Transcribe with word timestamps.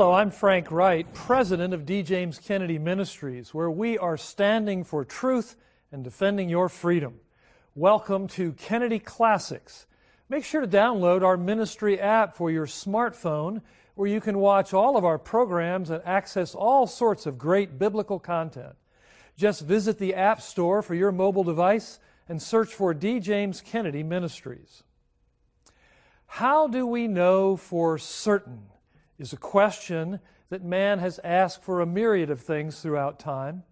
Hello, 0.00 0.14
I'm 0.14 0.30
Frank 0.30 0.70
Wright, 0.70 1.06
president 1.12 1.74
of 1.74 1.84
D. 1.84 2.02
James 2.02 2.38
Kennedy 2.38 2.78
Ministries, 2.78 3.52
where 3.52 3.70
we 3.70 3.98
are 3.98 4.16
standing 4.16 4.82
for 4.82 5.04
truth 5.04 5.56
and 5.92 6.02
defending 6.02 6.48
your 6.48 6.70
freedom. 6.70 7.20
Welcome 7.74 8.26
to 8.28 8.52
Kennedy 8.52 8.98
Classics. 8.98 9.84
Make 10.30 10.46
sure 10.46 10.62
to 10.62 10.66
download 10.66 11.22
our 11.22 11.36
ministry 11.36 12.00
app 12.00 12.34
for 12.34 12.50
your 12.50 12.64
smartphone, 12.64 13.60
where 13.94 14.08
you 14.08 14.22
can 14.22 14.38
watch 14.38 14.72
all 14.72 14.96
of 14.96 15.04
our 15.04 15.18
programs 15.18 15.90
and 15.90 16.02
access 16.06 16.54
all 16.54 16.86
sorts 16.86 17.26
of 17.26 17.36
great 17.36 17.78
biblical 17.78 18.18
content. 18.18 18.76
Just 19.36 19.66
visit 19.66 19.98
the 19.98 20.14
App 20.14 20.40
Store 20.40 20.80
for 20.80 20.94
your 20.94 21.12
mobile 21.12 21.44
device 21.44 21.98
and 22.26 22.40
search 22.40 22.72
for 22.72 22.94
D. 22.94 23.20
James 23.20 23.60
Kennedy 23.60 24.02
Ministries. 24.02 24.82
How 26.24 26.68
do 26.68 26.86
we 26.86 27.06
know 27.06 27.54
for 27.54 27.98
certain? 27.98 28.62
Is 29.20 29.32
a 29.34 29.36
question 29.36 30.18
that 30.48 30.64
man 30.64 30.98
has 30.98 31.20
asked 31.22 31.62
for 31.62 31.80
a 31.80 31.86
myriad 31.86 32.30
of 32.30 32.40
things 32.40 32.80
throughout 32.80 33.18
time. 33.18 33.62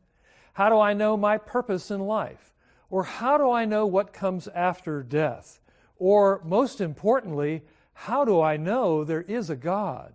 How 0.52 0.68
do 0.68 0.79
I 0.79 0.93
know 0.93 1.16
my 1.16 1.38
purpose 1.38 1.91
in 1.91 2.01
life? 2.01 2.52
Or 2.91 3.04
how 3.04 3.38
do 3.38 3.51
I 3.51 3.65
know 3.65 3.87
what 3.87 4.13
comes 4.13 4.46
after 4.49 5.02
death? 5.02 5.60
Or, 5.96 6.41
most 6.45 6.80
importantly, 6.80 7.63
how 7.95 8.24
do 8.24 8.41
I 8.41 8.57
know 8.57 9.04
there 9.04 9.23
is 9.23 9.51
a 9.51 9.57
God? 9.57 10.13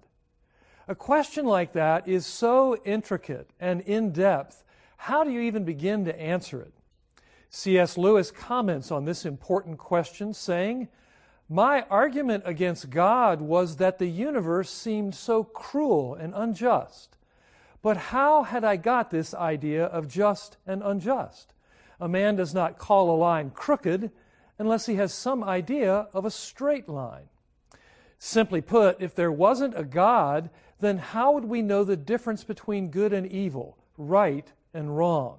A 0.88 0.96
question 0.96 1.46
like 1.46 1.74
that 1.74 2.08
is 2.08 2.26
so 2.26 2.78
intricate 2.86 3.50
and 3.60 3.82
in 3.82 4.12
depth, 4.12 4.64
how 4.98 5.24
do 5.24 5.32
you 5.32 5.42
even 5.42 5.64
begin 5.64 6.06
to 6.06 6.20
answer 6.20 6.62
it? 6.62 6.74
C.S. 7.50 7.98
Lewis 7.98 8.32
comments 8.32 8.92
on 8.92 9.06
this 9.06 9.26
important 9.26 9.78
question, 9.78 10.34
saying, 10.34 10.88
my 11.54 11.86
argument 11.92 12.42
against 12.48 12.90
God 12.90 13.40
was 13.40 13.76
that 13.76 14.00
the 14.00 14.08
universe 14.08 14.72
seemed 14.72 15.14
so 15.14 15.44
cruel 15.44 16.16
and 16.16 16.34
unjust. 16.36 17.16
But 17.84 17.96
how 17.96 18.42
had 18.42 18.64
I 18.64 18.76
got 18.76 19.12
this 19.12 19.36
idea 19.36 19.86
of 19.86 20.08
just 20.08 20.58
and 20.66 20.82
unjust? 20.82 21.54
A 22.02 22.08
man 22.08 22.36
does 22.36 22.56
not 22.56 22.80
call 22.80 23.12
a 23.12 23.22
line 23.22 23.52
crooked 23.52 24.10
unless 24.58 24.88
he 24.88 24.96
has 24.96 25.14
some 25.14 25.44
idea 25.44 26.08
of 26.12 26.26
a 26.26 26.32
straight 26.32 26.90
line. 26.90 27.30
Simply 28.18 28.62
put, 28.62 29.00
if 29.00 29.14
there 29.14 29.32
wasn't 29.32 29.78
a 29.78 29.84
God, 29.84 30.50
then 30.80 30.98
how 30.98 31.34
would 31.34 31.46
we 31.46 31.62
know 31.62 31.84
the 31.84 31.96
difference 31.96 32.44
between 32.44 32.90
good 32.90 33.14
and 33.14 33.28
evil, 33.28 33.78
right 33.96 34.52
and 34.74 34.98
wrong? 34.98 35.38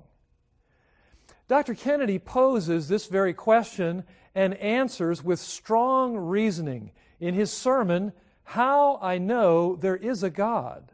Dr. 1.47 1.75
Kennedy 1.75 2.19
poses 2.19 2.89
this 2.89 3.07
very 3.07 3.35
question 3.35 4.05
and 4.35 4.55
answers 4.55 5.23
with 5.23 5.39
strong 5.39 6.17
reasoning 6.17 6.91
in 7.21 7.35
his 7.35 7.53
sermon, 7.53 8.13
How 8.45 8.99
I 9.03 9.19
Know 9.19 9.77
There 9.77 9.97
Is 9.97 10.23
a 10.23 10.31
God. 10.31 10.91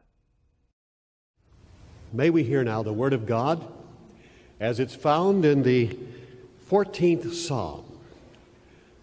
May 2.13 2.31
we 2.31 2.43
hear 2.43 2.65
now 2.65 2.83
the 2.83 2.93
Word 2.93 3.13
of 3.13 3.27
God 3.27 3.65
as 4.59 4.81
it's 4.81 4.95
found 4.95 5.45
in 5.45 5.63
the 5.63 5.97
14th 6.69 7.33
Psalm. 7.33 7.85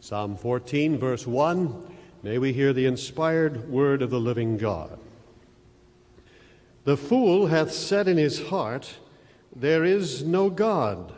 Psalm 0.01 0.35
14, 0.35 0.97
verse 0.97 1.25
1. 1.25 1.95
May 2.23 2.37
we 2.37 2.51
hear 2.51 2.73
the 2.73 2.85
inspired 2.85 3.69
word 3.69 4.01
of 4.01 4.09
the 4.09 4.19
living 4.19 4.57
God. 4.57 4.99
The 6.83 6.97
fool 6.97 7.47
hath 7.47 7.71
said 7.71 8.07
in 8.07 8.17
his 8.17 8.47
heart, 8.47 8.97
There 9.55 9.83
is 9.83 10.23
no 10.23 10.49
God. 10.49 11.13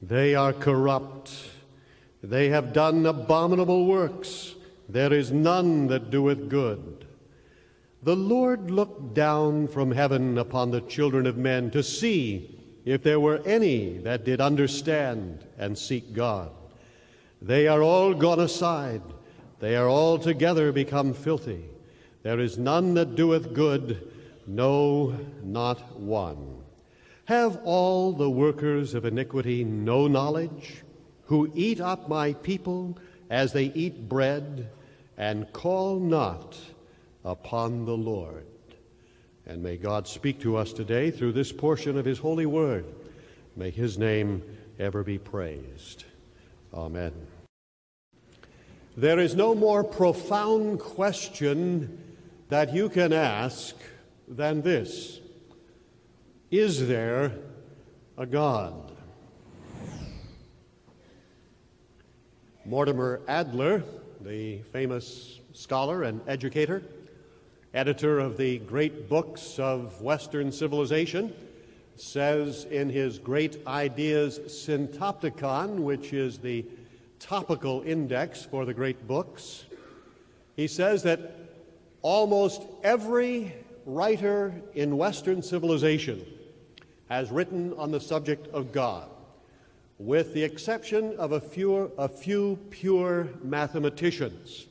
They 0.00 0.34
are 0.34 0.52
corrupt. 0.52 1.32
They 2.22 2.48
have 2.50 2.72
done 2.72 3.06
abominable 3.06 3.86
works. 3.86 4.54
There 4.88 5.12
is 5.12 5.32
none 5.32 5.88
that 5.88 6.10
doeth 6.10 6.48
good. 6.48 7.06
The 8.02 8.16
Lord 8.16 8.70
looked 8.70 9.14
down 9.14 9.68
from 9.68 9.90
heaven 9.90 10.38
upon 10.38 10.70
the 10.70 10.80
children 10.82 11.26
of 11.26 11.36
men 11.36 11.70
to 11.72 11.82
see 11.82 12.58
if 12.84 13.02
there 13.02 13.20
were 13.20 13.42
any 13.44 13.98
that 13.98 14.24
did 14.24 14.40
understand 14.40 15.44
and 15.58 15.76
seek 15.76 16.14
God. 16.14 16.50
They 17.42 17.68
are 17.68 17.82
all 17.82 18.14
gone 18.14 18.40
aside. 18.40 19.02
They 19.60 19.76
are 19.76 19.88
altogether 19.88 20.72
become 20.72 21.12
filthy. 21.12 21.64
There 22.22 22.40
is 22.40 22.56
none 22.56 22.94
that 22.94 23.16
doeth 23.16 23.52
good, 23.52 24.12
no, 24.46 25.14
not 25.42 25.98
one. 25.98 26.62
Have 27.28 27.60
all 27.64 28.14
the 28.14 28.30
workers 28.30 28.94
of 28.94 29.04
iniquity 29.04 29.62
no 29.62 30.06
knowledge, 30.08 30.82
who 31.26 31.52
eat 31.54 31.78
up 31.78 32.08
my 32.08 32.32
people 32.32 32.96
as 33.28 33.52
they 33.52 33.64
eat 33.64 34.08
bread, 34.08 34.70
and 35.18 35.52
call 35.52 36.00
not 36.00 36.58
upon 37.26 37.84
the 37.84 37.94
Lord? 37.94 38.46
And 39.46 39.62
may 39.62 39.76
God 39.76 40.08
speak 40.08 40.40
to 40.40 40.56
us 40.56 40.72
today 40.72 41.10
through 41.10 41.32
this 41.32 41.52
portion 41.52 41.98
of 41.98 42.06
His 42.06 42.18
holy 42.18 42.46
word. 42.46 42.86
May 43.56 43.68
His 43.68 43.98
name 43.98 44.42
ever 44.78 45.04
be 45.04 45.18
praised. 45.18 46.04
Amen. 46.72 47.12
There 48.96 49.18
is 49.18 49.34
no 49.34 49.54
more 49.54 49.84
profound 49.84 50.80
question 50.80 52.16
that 52.48 52.72
you 52.72 52.88
can 52.88 53.12
ask 53.12 53.76
than 54.26 54.62
this 54.62 55.20
is 56.50 56.88
there 56.88 57.32
a 58.16 58.24
God? 58.24 58.92
Mortimer 62.64 63.20
Adler, 63.28 63.82
the 64.22 64.58
famous 64.72 65.40
scholar 65.52 66.04
and 66.04 66.20
educator, 66.26 66.82
editor 67.74 68.18
of 68.18 68.38
the 68.38 68.58
great 68.60 69.10
books 69.10 69.58
of 69.58 70.00
Western 70.00 70.50
civilization, 70.50 71.34
says 71.96 72.64
in 72.70 72.88
his 72.88 73.18
Great 73.18 73.66
Ideas 73.66 74.38
Syntopicon, 74.38 75.80
which 75.80 76.14
is 76.14 76.38
the 76.38 76.64
topical 77.18 77.82
index 77.82 78.44
for 78.44 78.64
the 78.64 78.72
great 78.72 79.06
books, 79.06 79.66
he 80.56 80.66
says 80.66 81.02
that 81.02 81.34
almost 82.00 82.62
every 82.82 83.54
writer 83.84 84.54
in 84.74 84.96
Western 84.96 85.42
civilization 85.42 86.24
has 87.08 87.30
written 87.30 87.72
on 87.74 87.90
the 87.90 88.00
subject 88.00 88.48
of 88.48 88.72
God, 88.72 89.08
with 89.98 90.34
the 90.34 90.44
exception 90.44 91.16
of 91.16 91.32
a 91.32 91.40
few, 91.40 91.90
a 91.98 92.08
few 92.08 92.58
pure 92.70 93.28
mathematicians. 93.42 94.66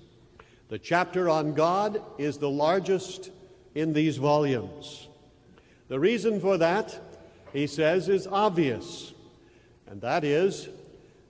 The 0.70 0.78
chapter 0.78 1.30
on 1.30 1.53
God 1.53 2.02
is 2.18 2.38
the 2.38 2.50
largest 2.50 3.31
in 3.74 3.94
these 3.94 4.18
volumes. 4.18 5.08
The 5.88 6.00
reason 6.00 6.40
for 6.40 6.58
that, 6.58 7.00
he 7.53 7.68
says, 7.68 8.09
is 8.09 8.28
obvious, 8.28 9.14
and 9.88 10.02
that 10.02 10.24
is 10.24 10.69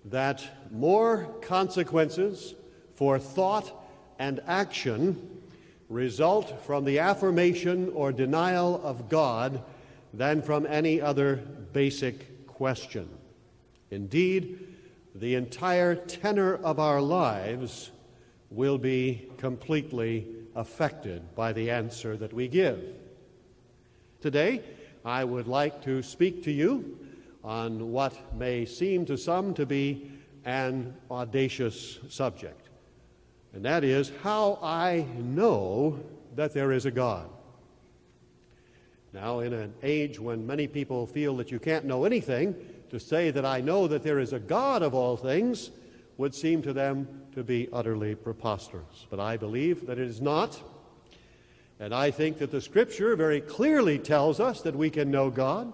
that 0.06 0.44
more 0.72 1.26
consequences 1.42 2.56
for 2.96 3.20
thought 3.20 3.72
and 4.20 4.40
action 4.48 5.42
result 5.90 6.66
from 6.66 6.84
the 6.84 7.00
affirmation 7.00 7.92
or 7.94 8.12
denial 8.12 8.82
of 8.84 9.10
God 9.10 9.62
than 10.14 10.42
from 10.42 10.66
any 10.66 11.02
other 11.02 11.38
basic 11.74 12.48
question. 12.48 13.10
Indeed, 13.92 14.76
the 15.16 15.36
entire 15.36 15.96
tenor 15.96 16.56
of 16.56 16.80
our 16.80 17.02
lives 17.02 17.92
will 18.50 18.78
be 18.78 19.30
completely 19.38 20.28
affected 20.56 21.36
by 21.36 21.54
the 21.54 21.70
answer 21.70 22.18
that 22.18 22.34
we 22.34 22.48
give. 22.48 22.82
Today, 24.22 24.64
I 25.06 25.24
would 25.24 25.48
like 25.48 25.84
to 25.84 26.02
speak 26.02 26.44
to 26.44 26.52
you 26.52 26.98
on 27.44 27.92
what 27.92 28.36
may 28.36 28.66
seem 28.66 29.06
to 29.06 29.18
some 29.18 29.54
to 29.54 29.66
be 29.66 30.12
an 30.46 30.96
audacious 31.12 32.00
subject, 32.10 32.70
and 33.54 33.64
that 33.64 33.84
is 33.84 34.12
how 34.24 34.60
I 34.62 35.06
know 35.18 36.00
that 36.36 36.54
there 36.54 36.72
is 36.72 36.86
a 36.86 36.92
God. 36.92 37.30
Now, 39.20 39.40
in 39.40 39.52
an 39.52 39.74
age 39.82 40.20
when 40.20 40.46
many 40.46 40.68
people 40.68 41.08
feel 41.08 41.36
that 41.38 41.50
you 41.50 41.58
can't 41.58 41.86
know 41.86 42.06
anything, 42.06 42.54
to 42.92 43.00
say 43.00 43.32
that 43.32 43.46
I 43.46 43.62
know 43.62 43.88
that 43.88 44.04
there 44.04 44.20
is 44.20 44.32
a 44.32 44.40
God 44.40 44.84
of 44.84 44.94
all 44.94 45.18
things 45.18 45.72
would 46.18 46.36
seem 46.36 46.62
to 46.62 46.72
them 46.72 47.08
to 47.34 47.44
be 47.44 47.68
utterly 47.74 48.14
preposterous. 48.14 49.08
But 49.10 49.20
I 49.20 49.36
believe 49.36 49.88
that 49.88 49.98
it 49.98 50.08
is 50.08 50.22
not. 50.22 50.62
And 51.80 51.96
I 51.96 52.12
think 52.12 52.38
that 52.38 52.52
the 52.52 52.62
Scripture 52.62 53.16
very 53.16 53.42
clearly 53.42 53.98
tells 53.98 54.40
us 54.40 54.62
that 54.62 54.76
we 54.76 54.92
can 54.92 55.10
know 55.10 55.32
God. 55.32 55.74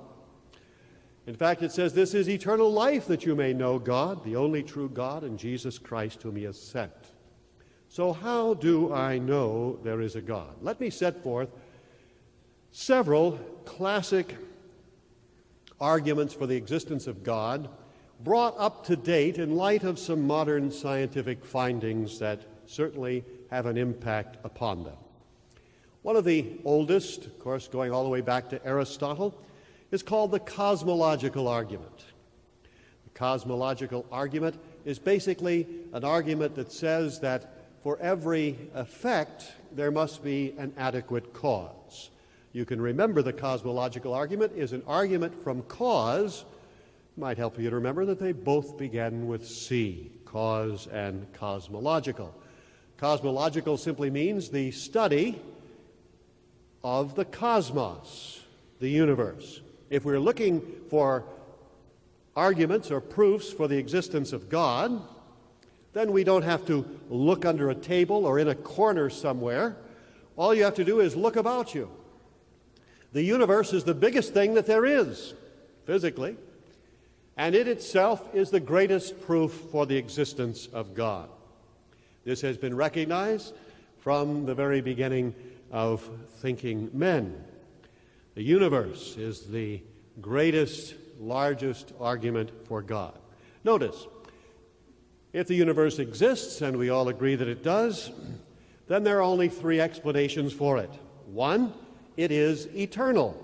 In 1.27 1.35
fact, 1.35 1.63
it 1.63 1.73
says, 1.73 1.93
This 1.93 2.13
is 2.13 2.29
eternal 2.29 2.71
life 2.71 3.07
that 3.07 3.25
you 3.25 3.35
may 3.35 3.51
know 3.51 3.77
God, 3.77 4.23
the 4.23 4.37
only 4.37 4.63
true 4.63 4.87
God, 4.87 5.23
and 5.23 5.37
Jesus 5.37 5.77
Christ, 5.77 6.23
whom 6.23 6.37
He 6.37 6.43
has 6.43 6.57
sent. 6.57 6.93
So, 7.89 8.13
how 8.13 8.53
do 8.53 8.93
I 8.93 9.17
know 9.17 9.79
there 9.83 9.99
is 9.99 10.15
a 10.15 10.21
God? 10.21 10.55
Let 10.61 10.79
me 10.79 10.89
set 10.89 11.21
forth 11.21 11.49
several 12.73 13.33
classic 13.65 14.35
arguments 15.79 16.33
for 16.33 16.47
the 16.47 16.55
existence 16.55 17.05
of 17.05 17.23
God 17.23 17.69
brought 18.23 18.55
up 18.57 18.85
to 18.87 18.95
date 18.95 19.37
in 19.37 19.55
light 19.55 19.83
of 19.83 19.99
some 19.99 20.25
modern 20.25 20.71
scientific 20.71 21.45
findings 21.45 22.17
that 22.19 22.41
certainly 22.65 23.23
have 23.51 23.67
an 23.67 23.77
impact 23.77 24.37
upon 24.43 24.83
them. 24.83 24.95
One 26.01 26.15
of 26.15 26.25
the 26.25 26.45
oldest, 26.65 27.25
of 27.25 27.39
course, 27.39 27.67
going 27.67 27.91
all 27.91 28.03
the 28.03 28.09
way 28.09 28.21
back 28.21 28.49
to 28.49 28.65
Aristotle, 28.65 29.39
is 29.91 30.01
called 30.01 30.31
the 30.31 30.39
cosmological 30.39 31.47
argument. 31.47 32.05
The 33.03 33.19
cosmological 33.19 34.05
argument 34.11 34.59
is 34.83 34.97
basically 34.97 35.67
an 35.93 36.03
argument 36.03 36.55
that 36.55 36.71
says 36.71 37.19
that 37.19 37.53
for 37.83 37.99
every 37.99 38.57
effect, 38.73 39.51
there 39.71 39.91
must 39.91 40.23
be 40.23 40.55
an 40.57 40.73
adequate 40.75 41.33
cause. 41.33 42.09
You 42.53 42.65
can 42.65 42.79
remember 42.79 43.23
the 43.23 43.33
cosmological 43.33 44.13
argument 44.13 44.53
is 44.55 44.73
an 44.73 44.83
argument 44.85 45.43
from 45.43 45.63
cause 45.63 46.45
might 47.17 47.37
help 47.37 47.59
you 47.59 47.69
to 47.69 47.75
remember 47.75 48.05
that 48.05 48.19
they 48.19 48.31
both 48.31 48.77
begin 48.77 49.27
with 49.27 49.47
C, 49.47 50.11
cause 50.25 50.87
and 50.87 51.25
cosmological. 51.33 52.33
Cosmological 52.97 53.77
simply 53.77 54.11
means 54.11 54.49
the 54.49 54.69
study 54.71 55.41
of 56.83 57.15
the 57.15 57.25
cosmos, 57.25 58.41
the 58.79 58.89
universe. 58.89 59.61
If 59.89 60.05
we're 60.05 60.19
looking 60.19 60.61
for 60.89 61.23
arguments 62.35 62.91
or 62.91 63.01
proofs 63.01 63.51
for 63.51 63.67
the 63.67 63.77
existence 63.77 64.31
of 64.31 64.49
God, 64.49 65.01
then 65.93 66.11
we 66.11 66.23
don't 66.23 66.43
have 66.43 66.65
to 66.67 66.85
look 67.09 67.45
under 67.45 67.71
a 67.71 67.75
table 67.75 68.25
or 68.25 68.37
in 68.37 68.47
a 68.47 68.55
corner 68.55 69.09
somewhere. 69.09 69.75
All 70.35 70.53
you 70.53 70.63
have 70.63 70.75
to 70.75 70.83
do 70.83 70.99
is 70.99 71.15
look 71.15 71.35
about 71.35 71.73
you. 71.75 71.89
The 73.13 73.23
universe 73.23 73.73
is 73.73 73.83
the 73.83 73.93
biggest 73.93 74.33
thing 74.33 74.55
that 74.55 74.65
there 74.65 74.85
is, 74.85 75.33
physically 75.85 76.35
and 77.37 77.55
it 77.55 77.67
itself 77.67 78.33
is 78.33 78.49
the 78.49 78.59
greatest 78.59 79.21
proof 79.21 79.51
for 79.71 79.85
the 79.85 79.97
existence 79.97 80.67
of 80.67 80.93
God. 80.93 81.29
This 82.25 82.41
has 82.41 82.57
been 82.57 82.75
recognized 82.75 83.53
from 83.99 84.45
the 84.45 84.55
very 84.55 84.81
beginning 84.81 85.33
of 85.71 86.07
thinking 86.37 86.89
men. 86.93 87.43
The 88.35 88.43
universe 88.43 89.17
is 89.17 89.47
the 89.47 89.81
greatest, 90.21 90.95
largest 91.19 91.91
argument 91.99 92.51
for 92.67 92.81
God. 92.81 93.17
Notice, 93.63 94.07
if 95.31 95.47
the 95.47 95.55
universe 95.55 95.97
exists, 95.97 96.61
and 96.61 96.77
we 96.77 96.89
all 96.89 97.07
agree 97.07 97.35
that 97.35 97.47
it 97.47 97.63
does, 97.63 98.11
then 98.87 99.03
there 99.03 99.17
are 99.17 99.23
only 99.23 99.49
three 99.49 99.79
explanations 99.79 100.53
for 100.53 100.77
it. 100.77 100.91
One, 101.25 101.73
it 102.17 102.31
is 102.31 102.67
eternal. 102.75 103.39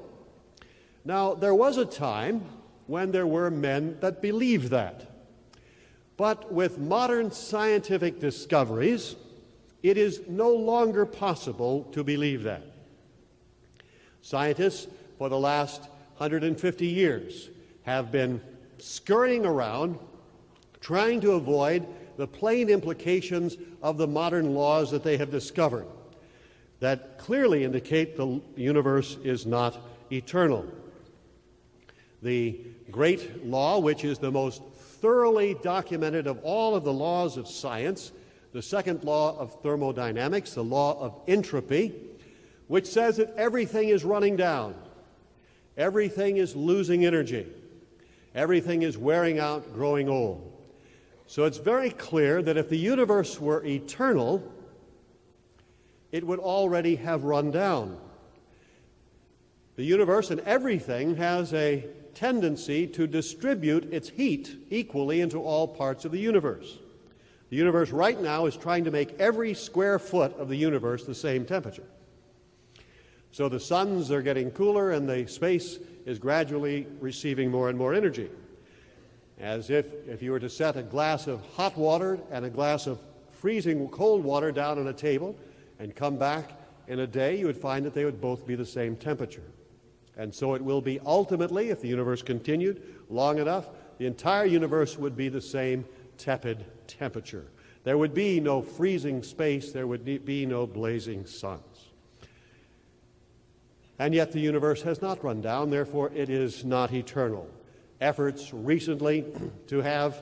Now, 1.05 1.33
there 1.33 1.55
was 1.55 1.77
a 1.77 1.85
time 1.85 2.43
when 2.87 3.11
there 3.11 3.27
were 3.27 3.49
men 3.49 3.97
that 4.01 4.21
believed 4.21 4.69
that. 4.69 5.05
But 6.17 6.51
with 6.51 6.77
modern 6.77 7.31
scientific 7.31 8.19
discoveries, 8.19 9.15
it 9.83 9.97
is 9.97 10.21
no 10.27 10.49
longer 10.49 11.05
possible 11.05 11.85
to 11.93 12.03
believe 12.03 12.43
that. 12.43 12.63
Scientists, 14.21 14.87
for 15.17 15.29
the 15.29 15.39
last 15.39 15.81
150 16.17 16.85
years, 16.85 17.49
have 17.83 18.11
been 18.11 18.41
scurrying 18.77 19.45
around 19.45 19.97
trying 20.81 21.21
to 21.21 21.31
avoid 21.31 21.85
the 22.17 22.27
plain 22.27 22.69
implications 22.69 23.57
of 23.81 23.97
the 23.97 24.07
modern 24.07 24.53
laws 24.53 24.91
that 24.91 25.03
they 25.03 25.15
have 25.17 25.31
discovered 25.31 25.85
that 26.79 27.17
clearly 27.17 27.63
indicate 27.63 28.15
the 28.15 28.41
universe 28.55 29.17
is 29.23 29.45
not 29.45 29.77
eternal. 30.11 30.65
The 32.21 32.59
great 32.91 33.45
law, 33.45 33.79
which 33.79 34.03
is 34.03 34.17
the 34.17 34.31
most 34.31 34.61
thoroughly 35.01 35.55
documented 35.61 36.27
of 36.27 36.39
all 36.43 36.75
of 36.75 36.83
the 36.83 36.93
laws 36.93 37.37
of 37.37 37.47
science, 37.47 38.11
the 38.51 38.61
second 38.61 39.03
law 39.03 39.37
of 39.37 39.61
thermodynamics, 39.61 40.53
the 40.53 40.63
law 40.63 40.99
of 40.99 41.15
entropy, 41.27 41.93
which 42.67 42.87
says 42.87 43.17
that 43.17 43.33
everything 43.35 43.89
is 43.89 44.03
running 44.03 44.35
down, 44.35 44.75
everything 45.77 46.37
is 46.37 46.55
losing 46.55 47.05
energy, 47.05 47.47
everything 48.35 48.81
is 48.81 48.97
wearing 48.97 49.39
out, 49.39 49.73
growing 49.73 50.09
old. 50.09 50.45
So 51.27 51.45
it's 51.45 51.57
very 51.57 51.91
clear 51.91 52.41
that 52.41 52.57
if 52.57 52.69
the 52.69 52.77
universe 52.77 53.39
were 53.39 53.63
eternal, 53.63 54.43
it 56.11 56.25
would 56.25 56.39
already 56.39 56.95
have 56.95 57.23
run 57.23 57.51
down. 57.51 57.97
The 59.75 59.83
universe 59.83 60.31
and 60.31 60.41
everything 60.41 61.15
has 61.15 61.53
a 61.53 61.85
tendency 62.13 62.85
to 62.87 63.07
distribute 63.07 63.93
its 63.93 64.09
heat 64.09 64.53
equally 64.69 65.21
into 65.21 65.41
all 65.41 65.67
parts 65.67 66.03
of 66.03 66.11
the 66.11 66.19
universe. 66.19 66.79
The 67.49 67.55
universe 67.55 67.89
right 67.89 68.19
now 68.19 68.45
is 68.45 68.57
trying 68.57 68.83
to 68.83 68.91
make 68.91 69.19
every 69.19 69.53
square 69.53 69.97
foot 69.97 70.37
of 70.37 70.49
the 70.49 70.57
universe 70.57 71.05
the 71.05 71.15
same 71.15 71.45
temperature. 71.45 71.87
So 73.31 73.47
the 73.47 73.59
suns 73.59 74.11
are 74.11 74.21
getting 74.21 74.51
cooler 74.51 74.91
and 74.91 75.07
the 75.07 75.27
space 75.27 75.79
is 76.05 76.19
gradually 76.19 76.87
receiving 76.99 77.49
more 77.51 77.69
and 77.69 77.77
more 77.77 77.93
energy. 77.93 78.29
As 79.39 79.69
if, 79.69 79.85
if 80.07 80.21
you 80.21 80.31
were 80.31 80.39
to 80.39 80.49
set 80.49 80.75
a 80.75 80.83
glass 80.83 81.27
of 81.27 81.41
hot 81.55 81.77
water 81.77 82.19
and 82.31 82.43
a 82.43 82.49
glass 82.49 82.85
of 82.85 82.99
freezing 83.31 83.87
cold 83.87 84.23
water 84.23 84.51
down 84.51 84.77
on 84.77 84.87
a 84.87 84.93
table 84.93 85.35
and 85.79 85.95
come 85.95 86.17
back 86.17 86.51
in 86.87 86.99
a 86.99 87.07
day, 87.07 87.37
you 87.39 87.45
would 87.45 87.57
find 87.57 87.85
that 87.85 87.93
they 87.93 88.05
would 88.05 88.19
both 88.19 88.45
be 88.45 88.55
the 88.55 88.65
same 88.65 88.95
temperature. 88.95 89.51
And 90.17 90.35
so 90.35 90.53
it 90.53 90.61
will 90.61 90.81
be 90.81 90.99
ultimately, 91.05 91.69
if 91.69 91.81
the 91.81 91.87
universe 91.87 92.21
continued 92.21 92.83
long 93.09 93.39
enough, 93.39 93.69
the 93.97 94.05
entire 94.05 94.45
universe 94.45 94.97
would 94.97 95.15
be 95.15 95.29
the 95.29 95.41
same 95.41 95.85
tepid 96.17 96.65
temperature. 96.87 97.45
There 97.85 97.97
would 97.97 98.13
be 98.13 98.39
no 98.41 98.61
freezing 98.61 99.23
space, 99.23 99.71
there 99.71 99.87
would 99.87 100.03
be 100.25 100.45
no 100.45 100.67
blazing 100.67 101.25
suns. 101.25 101.63
And 103.97 104.13
yet 104.13 104.31
the 104.31 104.39
universe 104.39 104.81
has 104.81 105.01
not 105.01 105.23
run 105.23 105.41
down, 105.41 105.69
therefore 105.69 106.11
it 106.13 106.29
is 106.29 106.65
not 106.65 106.93
eternal. 106.93 107.47
Efforts 108.01 108.53
recently 108.53 109.25
to 109.67 109.81
have 109.81 110.21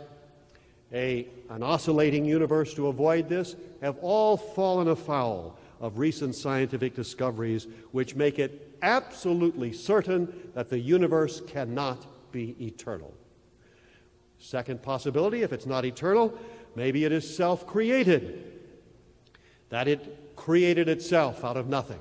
a, 0.92 1.28
an 1.50 1.64
oscillating 1.64 2.26
universe 2.26 2.74
to 2.76 2.88
avoid 2.88 3.30
this 3.30 3.56
have 3.82 3.98
all 4.02 4.38
fallen 4.38 4.88
afoul 4.88 5.58
of 5.80 6.00
recent 6.00 6.36
scientific 6.36 6.96
discoveries 6.96 7.68
which 7.92 8.16
make 8.16 8.40
it 8.40 8.78
absolutely 8.82 9.74
certain 9.74 10.52
that 10.54 10.70
the 10.70 10.80
universe 10.80 11.42
cannot 11.48 12.06
be 12.32 12.56
eternal. 12.60 13.14
Second 14.40 14.82
possibility, 14.82 15.42
if 15.42 15.52
it's 15.52 15.66
not 15.66 15.86
eternal, 15.86 16.38
maybe 16.76 17.06
it 17.06 17.12
is 17.12 17.36
self 17.36 17.66
created, 17.66 18.60
that 19.70 19.88
it 19.88 20.36
created 20.36 20.88
itself 20.88 21.44
out 21.44 21.58
of 21.58 21.68
nothing. 21.68 22.00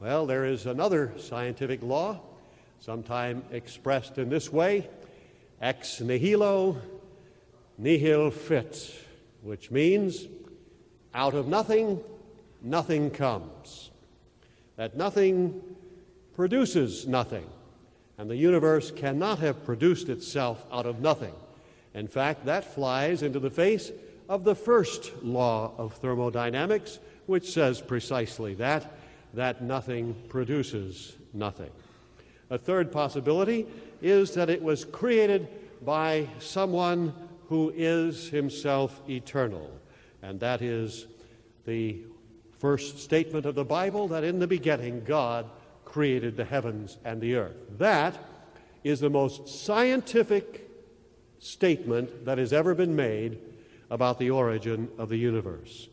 Well, 0.00 0.26
there 0.26 0.44
is 0.44 0.66
another 0.66 1.12
scientific 1.18 1.82
law, 1.82 2.20
sometime 2.80 3.42
expressed 3.50 4.18
in 4.18 4.28
this 4.28 4.52
way 4.52 4.88
ex 5.60 6.00
nihilo 6.00 6.76
nihil 7.78 8.30
fit, 8.30 8.94
which 9.42 9.70
means 9.70 10.26
out 11.16 11.34
of 11.34 11.48
nothing, 11.48 11.98
nothing 12.62 13.10
comes. 13.10 13.90
That 14.76 14.96
nothing 14.96 15.62
produces 16.34 17.06
nothing. 17.08 17.46
And 18.18 18.30
the 18.30 18.36
universe 18.36 18.90
cannot 18.90 19.40
have 19.40 19.64
produced 19.64 20.08
itself 20.08 20.64
out 20.70 20.86
of 20.86 21.00
nothing. 21.00 21.34
In 21.94 22.06
fact, 22.06 22.44
that 22.44 22.74
flies 22.74 23.22
into 23.22 23.40
the 23.40 23.50
face 23.50 23.90
of 24.28 24.44
the 24.44 24.54
first 24.54 25.12
law 25.22 25.72
of 25.78 25.94
thermodynamics, 25.94 26.98
which 27.26 27.50
says 27.50 27.80
precisely 27.80 28.54
that 28.54 28.92
that 29.34 29.62
nothing 29.62 30.14
produces 30.28 31.14
nothing. 31.32 31.70
A 32.50 32.58
third 32.58 32.90
possibility 32.92 33.66
is 34.00 34.32
that 34.34 34.50
it 34.50 34.62
was 34.62 34.84
created 34.84 35.48
by 35.84 36.28
someone 36.38 37.12
who 37.48 37.72
is 37.76 38.28
himself 38.28 39.00
eternal, 39.08 39.70
and 40.26 40.40
that 40.40 40.60
is 40.60 41.06
the 41.66 42.00
first 42.58 42.98
statement 42.98 43.46
of 43.46 43.54
the 43.54 43.64
Bible 43.64 44.08
that 44.08 44.24
in 44.24 44.40
the 44.40 44.46
beginning 44.48 45.04
God 45.04 45.46
created 45.84 46.36
the 46.36 46.44
heavens 46.44 46.98
and 47.04 47.20
the 47.20 47.36
earth. 47.36 47.54
That 47.78 48.18
is 48.82 48.98
the 48.98 49.08
most 49.08 49.48
scientific 49.48 50.68
statement 51.38 52.24
that 52.24 52.38
has 52.38 52.52
ever 52.52 52.74
been 52.74 52.96
made 52.96 53.38
about 53.88 54.18
the 54.18 54.30
origin 54.30 54.88
of 54.98 55.08
the 55.08 55.16
universe. 55.16 55.88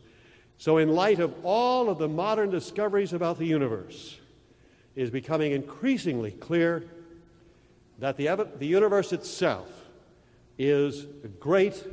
So, 0.58 0.78
in 0.78 0.88
light 0.88 1.20
of 1.20 1.32
all 1.44 1.88
of 1.88 1.98
the 1.98 2.08
modern 2.08 2.50
discoveries 2.50 3.12
about 3.12 3.38
the 3.38 3.46
universe, 3.46 4.18
it 4.96 5.02
is 5.02 5.10
becoming 5.10 5.52
increasingly 5.52 6.32
clear 6.32 6.84
that 8.00 8.16
the, 8.16 8.48
the 8.58 8.66
universe 8.66 9.12
itself 9.12 9.68
is 10.58 11.04
a 11.22 11.28
great 11.28 11.84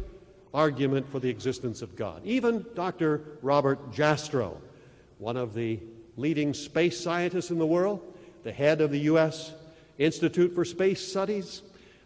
argument 0.53 1.10
for 1.10 1.20
the 1.20 1.29
existence 1.29 1.81
of 1.81 1.96
God. 1.96 2.22
Even 2.25 2.65
Dr. 2.75 3.22
Robert 3.41 3.91
Jastrow, 3.91 4.58
one 5.17 5.38
of 5.38 5.53
the 5.53 5.79
leading 6.17 6.53
space 6.53 7.00
scientists 7.00 7.51
in 7.51 7.58
the 7.58 7.65
world, 7.65 8.01
the 8.43 8.51
head 8.51 8.81
of 8.81 8.91
the 8.91 9.00
U.S. 9.00 9.53
Institute 9.98 10.53
for 10.53 10.65
Space 10.65 11.05
Studies, 11.05 11.62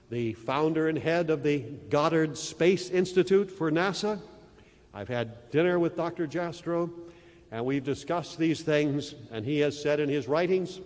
the 0.09 0.33
founder 0.33 0.89
and 0.89 0.97
head 0.97 1.29
of 1.29 1.43
the 1.43 1.59
Goddard 1.89 2.37
Space 2.37 2.89
Institute 2.89 3.49
for 3.49 3.71
NASA. 3.71 4.19
I've 4.93 5.07
had 5.07 5.49
dinner 5.49 5.79
with 5.79 5.95
Dr. 5.95 6.27
Jastrow, 6.27 6.89
and 7.51 7.65
we've 7.65 7.83
discussed 7.83 8.37
these 8.37 8.61
things, 8.61 9.15
and 9.31 9.43
he 9.43 9.59
has 9.59 9.81
said 9.81 9.99
in 9.99 10.09
his 10.09 10.27
writings 10.27 10.79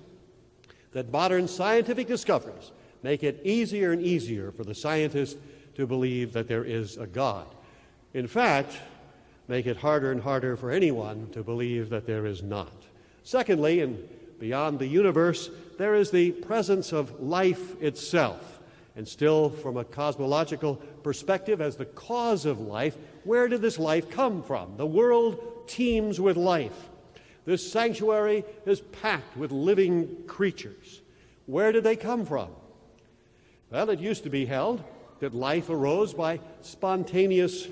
that 0.94 1.12
modern 1.12 1.48
scientific 1.48 2.08
discoveries 2.08 2.72
make 3.04 3.24
it 3.24 3.42
easier 3.44 3.92
and 3.92 4.02
easier 4.02 4.52
for 4.52 4.64
the 4.64 4.76
scientist 4.76 5.38
to 5.80 5.88
believe 5.88 6.34
that 6.34 6.50
there 6.50 6.66
is 6.66 6.98
a 6.98 7.08
God. 7.08 7.48
In 8.14 8.28
fact, 8.28 8.78
make 9.48 9.66
it 9.66 9.78
harder 9.78 10.12
and 10.12 10.22
harder 10.22 10.58
for 10.58 10.72
anyone 10.72 11.30
to 11.32 11.42
believe 11.42 11.90
that 11.90 12.06
there 12.06 12.26
is 12.26 12.44
not. 12.44 12.84
Secondly, 13.24 13.80
and 13.80 13.98
beyond 14.40 14.78
the 14.78 14.88
universe, 14.88 15.50
there 15.78 15.96
is 15.96 16.12
the 16.12 16.32
presence 16.32 16.92
of 16.92 17.22
life 17.22 17.82
itself. 17.82 18.60
And 18.98 19.08
still, 19.08 19.50
from 19.50 19.78
a 19.78 19.86
cosmological 19.86 20.76
perspective, 21.02 21.62
as 21.62 21.78
the 21.78 21.86
cause 21.86 22.46
of 22.46 22.60
life, 22.60 22.98
where 23.24 23.48
did 23.48 23.62
this 23.62 23.80
life 23.80 24.10
come 24.10 24.44
from? 24.44 24.76
The 24.76 24.86
world 24.86 25.66
teems 25.68 26.20
with 26.20 26.36
life. 26.36 26.90
This 27.46 27.72
sanctuary 27.72 28.44
is 28.66 28.82
packed 28.82 29.38
with 29.38 29.52
living 29.52 30.24
creatures. 30.28 31.00
Where 31.46 31.72
did 31.72 31.86
they 31.86 31.96
come 31.96 32.26
from? 32.26 32.50
Well, 33.72 33.90
it 33.92 34.00
used 34.00 34.24
to 34.24 34.30
be 34.30 34.46
held 34.46 34.84
that 35.20 35.34
life 35.34 35.70
arose 35.70 36.14
by 36.14 36.40
spontaneous 36.62 37.68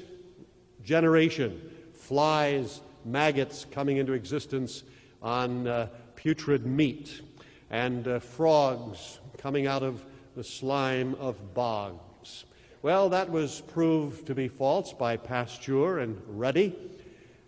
generation, 0.83 1.61
flies, 1.93 2.81
maggots 3.05 3.65
coming 3.71 3.97
into 3.97 4.13
existence 4.13 4.83
on 5.21 5.67
uh, 5.67 5.87
putrid 6.15 6.65
meat, 6.65 7.21
and 7.69 8.07
uh, 8.07 8.19
frogs 8.19 9.19
coming 9.37 9.67
out 9.67 9.83
of 9.83 10.03
the 10.35 10.43
slime 10.43 11.15
of 11.15 11.53
bogs. 11.53 12.45
Well, 12.81 13.09
that 13.09 13.29
was 13.29 13.61
proved 13.61 14.27
to 14.27 14.35
be 14.35 14.47
false 14.47 14.93
by 14.93 15.17
Pasteur 15.17 15.99
and 15.99 16.21
Redi, 16.27 16.75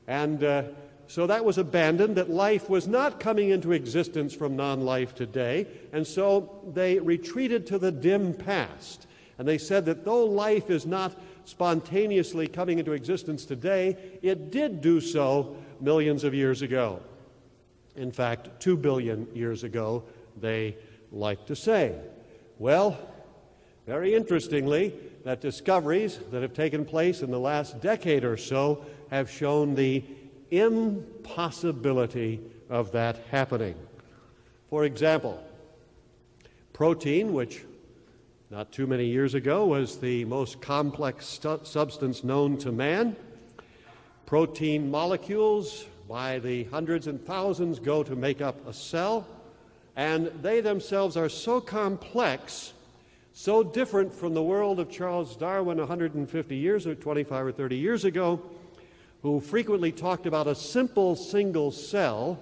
and 0.08 0.44
uh, 0.44 0.64
so 1.08 1.26
that 1.28 1.44
was 1.44 1.58
abandoned, 1.58 2.16
that 2.18 2.30
life 2.30 2.70
was 2.70 2.88
not 2.88 3.20
coming 3.20 3.50
into 3.50 3.72
existence 3.72 4.34
from 4.34 4.56
non 4.56 4.82
life 4.82 5.16
today, 5.16 5.66
and 5.92 6.06
so 6.06 6.62
they 6.74 7.00
retreated 7.00 7.66
to 7.68 7.80
the 7.80 7.92
dim 7.92 8.34
past. 8.34 9.08
And 9.40 9.48
they 9.48 9.58
said 9.58 9.86
that 9.86 10.04
though 10.06 10.26
life 10.26 10.70
is 10.70 10.86
not 10.86 11.20
spontaneously 11.46 12.48
coming 12.48 12.78
into 12.78 12.92
existence 12.92 13.46
today, 13.46 13.98
it 14.22 14.52
did 14.52 14.82
do 14.82 15.00
so 15.00 15.56
millions 15.80 16.26
of 16.26 16.34
years 16.34 16.62
ago. 16.62 17.02
In 17.96 18.12
fact, 18.12 18.60
two 18.60 18.78
billion 18.78 19.28
years 19.34 19.64
ago, 19.64 20.04
they 20.40 20.76
like 21.12 21.46
to 21.48 21.56
say. 21.56 21.96
Well, 22.60 23.00
very 23.88 24.14
interestingly, 24.14 24.94
that 25.24 25.42
discoveries 25.42 26.20
that 26.32 26.42
have 26.42 26.54
taken 26.54 26.86
place 26.86 27.22
in 27.22 27.32
the 27.32 27.40
last 27.40 27.82
decade 27.82 28.26
or 28.26 28.38
so 28.38 28.86
have 29.10 29.32
shown 29.32 29.74
the 29.74 30.04
impossibility 30.52 32.42
of 32.70 32.92
that 32.92 33.22
happening. 33.32 33.76
For 34.70 34.86
example, 34.86 35.42
protein, 36.74 37.34
which 37.34 37.64
not 38.52 38.72
too 38.72 38.88
many 38.88 39.06
years 39.06 39.36
ago 39.36 39.68
was 39.68 39.98
the 39.98 40.26
most 40.26 40.60
complex 40.60 41.28
stu- 41.28 41.60
substance 41.62 42.24
known 42.24 42.58
to 42.58 42.72
man, 42.72 43.16
protein 44.26 44.90
molecules 44.90 45.86
by 46.08 46.40
the 46.40 46.64
hundreds 46.66 47.06
and 47.06 47.24
thousands 47.28 47.78
go 47.78 48.02
to 48.02 48.16
make 48.16 48.42
up 48.42 48.68
a 48.68 48.74
cell, 48.74 49.28
and 49.96 50.32
they 50.42 50.62
themselves 50.62 51.16
are 51.16 51.30
so 51.30 51.62
complex, 51.62 52.74
so 53.34 53.62
different 53.62 54.12
from 54.12 54.34
the 54.34 54.42
world 54.42 54.80
of 54.80 54.90
Charles 54.90 55.36
Darwin 55.36 55.78
150 55.78 56.56
years 56.56 56.88
or 56.88 56.96
25 56.96 57.46
or 57.46 57.52
30 57.52 57.78
years 57.78 58.04
ago 58.04 58.42
who 59.22 59.40
frequently 59.40 59.92
talked 59.92 60.26
about 60.26 60.48
a 60.48 60.56
simple 60.56 61.16
single 61.16 61.70
cell, 61.70 62.40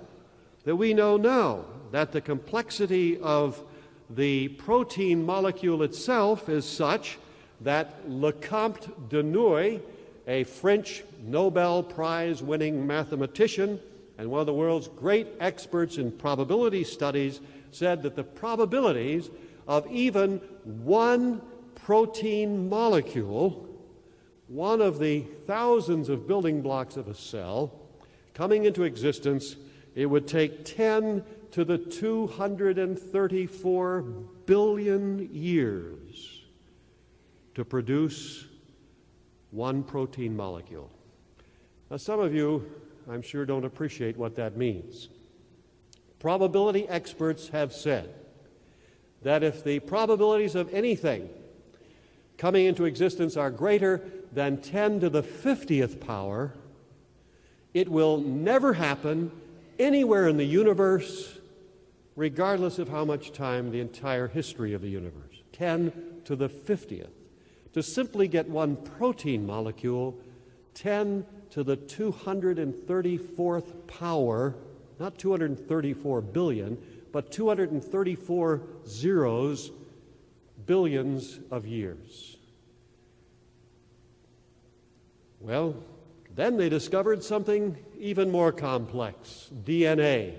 that 0.63 0.77
we 0.77 0.93
know 0.93 1.17
now 1.17 1.65
that 1.91 2.13
the 2.13 2.21
complexity 2.21 3.19
of 3.19 3.61
the 4.09 4.49
protein 4.49 5.25
molecule 5.25 5.83
itself 5.83 6.49
is 6.49 6.65
such 6.65 7.17
that 7.61 8.07
Lecomte 8.09 8.89
du 9.09 9.23
Noüy, 9.23 9.81
a 10.27 10.43
French 10.43 11.03
Nobel 11.23 11.83
Prize 11.83 12.41
winning 12.41 12.85
mathematician 12.85 13.79
and 14.17 14.29
one 14.29 14.39
of 14.39 14.47
the 14.47 14.53
world's 14.53 14.87
great 14.87 15.27
experts 15.39 15.97
in 15.97 16.11
probability 16.11 16.83
studies, 16.83 17.39
said 17.71 18.01
that 18.03 18.15
the 18.15 18.23
probabilities 18.23 19.29
of 19.67 19.89
even 19.91 20.37
one 20.63 21.41
protein 21.75 22.67
molecule 22.67 23.67
one 24.47 24.81
of 24.81 24.97
the 24.97 25.21
thousands 25.45 26.07
of 26.07 26.27
building 26.27 26.61
blocks 26.61 26.95
of 26.95 27.07
a 27.07 27.13
cell 27.13 27.73
coming 28.33 28.65
into 28.65 28.83
existence, 28.83 29.57
it 29.95 30.05
would 30.05 30.27
take 30.27 30.63
10 30.63 31.23
to 31.51 31.63
the 31.63 31.77
234 31.77 34.01
billion 34.45 35.33
years 35.33 36.41
to 37.55 37.65
produce 37.65 38.45
one 39.51 39.83
protein 39.83 40.35
molecule. 40.35 40.91
Now, 41.89 41.95
some 41.97 42.19
of 42.19 42.35
you, 42.35 42.69
I'm 43.09 43.21
sure, 43.21 43.45
don't 43.45 43.63
appreciate 43.65 44.17
what 44.17 44.35
that 44.35 44.57
means. 44.57 45.07
Probability 46.19 46.87
experts 46.89 47.47
have 47.49 47.73
said 47.73 48.13
that 49.21 49.43
if 49.43 49.63
the 49.63 49.79
probabilities 49.79 50.55
of 50.55 50.73
anything 50.73 51.29
coming 52.37 52.65
into 52.65 52.85
existence 52.85 53.37
are 53.37 53.49
greater 53.49 54.01
than 54.33 54.57
10 54.57 54.99
to 54.99 55.09
the 55.09 55.23
50th 55.23 55.99
power, 55.99 56.53
it 57.73 57.89
will 57.89 58.19
never 58.19 58.73
happen 58.73 59.31
anywhere 59.79 60.27
in 60.27 60.37
the 60.37 60.45
universe, 60.45 61.37
regardless 62.15 62.79
of 62.79 62.89
how 62.89 63.05
much 63.05 63.31
time 63.31 63.71
the 63.71 63.79
entire 63.79 64.27
history 64.27 64.73
of 64.73 64.81
the 64.81 64.89
universe. 64.89 65.43
10 65.53 66.21
to 66.25 66.35
the 66.35 66.49
50th. 66.49 67.09
To 67.73 67.83
simply 67.83 68.27
get 68.27 68.49
one 68.49 68.75
protein 68.75 69.45
molecule, 69.45 70.17
10 70.73 71.25
to 71.51 71.63
the 71.63 71.77
234th 71.77 73.87
power, 73.87 74.55
not 74.99 75.17
234 75.17 76.21
billion, 76.21 76.77
but 77.11 77.31
234 77.31 78.61
zeros, 78.87 79.71
billions 80.65 81.39
of 81.51 81.65
years. 81.65 82.37
Well, 85.39 85.75
then 86.35 86.57
they 86.57 86.69
discovered 86.69 87.23
something 87.23 87.77
even 87.99 88.31
more 88.31 88.51
complex 88.51 89.49
DNA. 89.63 90.33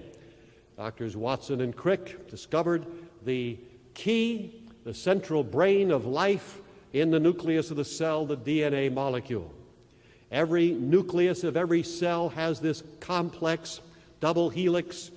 Doctors 0.76 1.16
Watson 1.16 1.60
and 1.60 1.74
Crick 1.74 2.28
discovered 2.28 2.86
the 3.24 3.58
key, 3.94 4.62
the 4.84 4.94
central 4.94 5.42
brain 5.42 5.90
of 5.90 6.06
life 6.06 6.60
in 6.92 7.10
the 7.10 7.20
nucleus 7.20 7.70
of 7.70 7.76
the 7.76 7.84
cell, 7.84 8.24
the 8.24 8.36
DNA 8.36 8.92
molecule. 8.92 9.52
Every 10.30 10.70
nucleus 10.72 11.44
of 11.44 11.56
every 11.56 11.82
cell 11.82 12.28
has 12.30 12.60
this 12.60 12.82
complex 13.00 13.80
double 14.20 14.50
helix, 14.50 15.10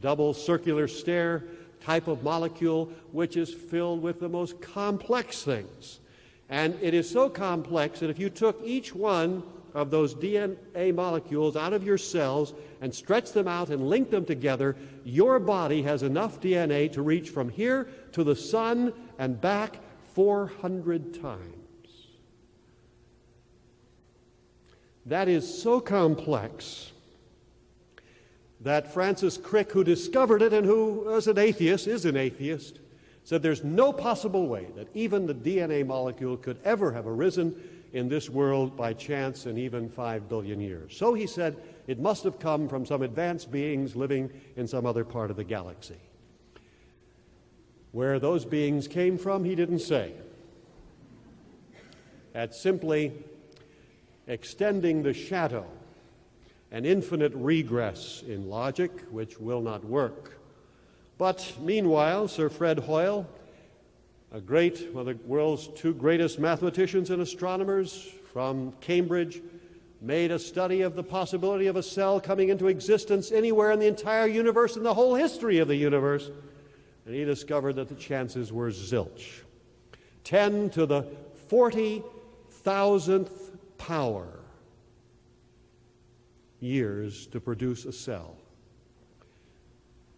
double 0.00 0.34
circular 0.34 0.88
stair 0.88 1.44
type 1.80 2.08
of 2.08 2.22
molecule, 2.22 2.86
which 3.12 3.36
is 3.36 3.52
filled 3.52 4.02
with 4.02 4.20
the 4.20 4.28
most 4.28 4.60
complex 4.60 5.42
things. 5.42 6.00
And 6.48 6.76
it 6.80 6.94
is 6.94 7.08
so 7.08 7.28
complex 7.28 8.00
that 8.00 8.10
if 8.10 8.18
you 8.18 8.30
took 8.30 8.60
each 8.64 8.94
one 8.94 9.42
of 9.76 9.90
those 9.90 10.14
DNA 10.14 10.94
molecules 10.94 11.54
out 11.54 11.74
of 11.74 11.84
your 11.84 11.98
cells 11.98 12.54
and 12.80 12.92
stretch 12.92 13.32
them 13.32 13.46
out 13.46 13.68
and 13.68 13.88
link 13.88 14.10
them 14.10 14.24
together, 14.24 14.74
your 15.04 15.38
body 15.38 15.82
has 15.82 16.02
enough 16.02 16.40
DNA 16.40 16.90
to 16.92 17.02
reach 17.02 17.28
from 17.28 17.50
here 17.50 17.86
to 18.12 18.24
the 18.24 18.34
sun 18.34 18.92
and 19.18 19.38
back 19.38 19.76
400 20.14 21.20
times. 21.20 21.52
That 25.04 25.28
is 25.28 25.62
so 25.62 25.78
complex 25.78 26.92
that 28.62 28.94
Francis 28.94 29.36
Crick, 29.36 29.70
who 29.72 29.84
discovered 29.84 30.40
it 30.40 30.54
and 30.54 30.64
who, 30.64 31.14
as 31.14 31.26
an 31.28 31.38
atheist, 31.38 31.86
is 31.86 32.06
an 32.06 32.16
atheist, 32.16 32.80
said 33.24 33.42
there's 33.42 33.62
no 33.62 33.92
possible 33.92 34.48
way 34.48 34.68
that 34.74 34.88
even 34.94 35.26
the 35.26 35.34
DNA 35.34 35.86
molecule 35.86 36.38
could 36.38 36.58
ever 36.64 36.92
have 36.92 37.06
arisen 37.06 37.54
in 37.96 38.10
this 38.10 38.28
world 38.28 38.76
by 38.76 38.92
chance 38.92 39.46
in 39.46 39.56
even 39.56 39.88
five 39.88 40.28
billion 40.28 40.60
years. 40.60 40.94
So 40.94 41.14
he 41.14 41.26
said, 41.26 41.56
It 41.86 41.98
must 41.98 42.24
have 42.24 42.38
come 42.38 42.68
from 42.68 42.84
some 42.84 43.00
advanced 43.00 43.50
beings 43.50 43.96
living 43.96 44.30
in 44.54 44.68
some 44.68 44.84
other 44.84 45.02
part 45.02 45.30
of 45.30 45.36
the 45.36 45.44
galaxy. 45.44 45.96
Where 47.92 48.18
those 48.18 48.44
beings 48.44 48.86
came 48.86 49.16
from, 49.16 49.44
he 49.44 49.54
didn't 49.54 49.78
say. 49.78 50.12
That's 52.34 52.60
simply 52.60 53.12
extending 54.26 55.02
the 55.02 55.14
shadow, 55.14 55.64
an 56.70 56.84
infinite 56.84 57.32
regress 57.34 58.22
in 58.28 58.50
logic 58.50 58.90
which 59.10 59.40
will 59.40 59.62
not 59.62 59.82
work. 59.82 60.38
But 61.16 61.54
meanwhile, 61.62 62.28
Sir 62.28 62.50
Fred 62.50 62.80
Hoyle, 62.80 63.26
a 64.32 64.40
great, 64.40 64.92
one 64.92 65.08
of 65.08 65.18
the 65.18 65.24
world's 65.26 65.68
two 65.68 65.94
greatest 65.94 66.38
mathematicians 66.38 67.10
and 67.10 67.22
astronomers 67.22 68.12
from 68.32 68.72
Cambridge, 68.80 69.40
made 70.00 70.30
a 70.30 70.38
study 70.38 70.82
of 70.82 70.94
the 70.94 71.02
possibility 71.02 71.66
of 71.68 71.76
a 71.76 71.82
cell 71.82 72.20
coming 72.20 72.50
into 72.50 72.68
existence 72.68 73.32
anywhere 73.32 73.72
in 73.72 73.78
the 73.78 73.86
entire 73.86 74.26
universe, 74.26 74.76
in 74.76 74.82
the 74.82 74.92
whole 74.92 75.14
history 75.14 75.58
of 75.58 75.68
the 75.68 75.76
universe. 75.76 76.30
And 77.06 77.14
he 77.14 77.24
discovered 77.24 77.76
that 77.76 77.88
the 77.88 77.94
chances 77.94 78.52
were 78.52 78.70
zilch. 78.70 79.40
10 80.24 80.70
to 80.70 80.86
the 80.86 81.06
40,000th 81.50 83.30
power 83.78 84.28
years 86.60 87.26
to 87.28 87.40
produce 87.40 87.84
a 87.84 87.92
cell. 87.92 88.36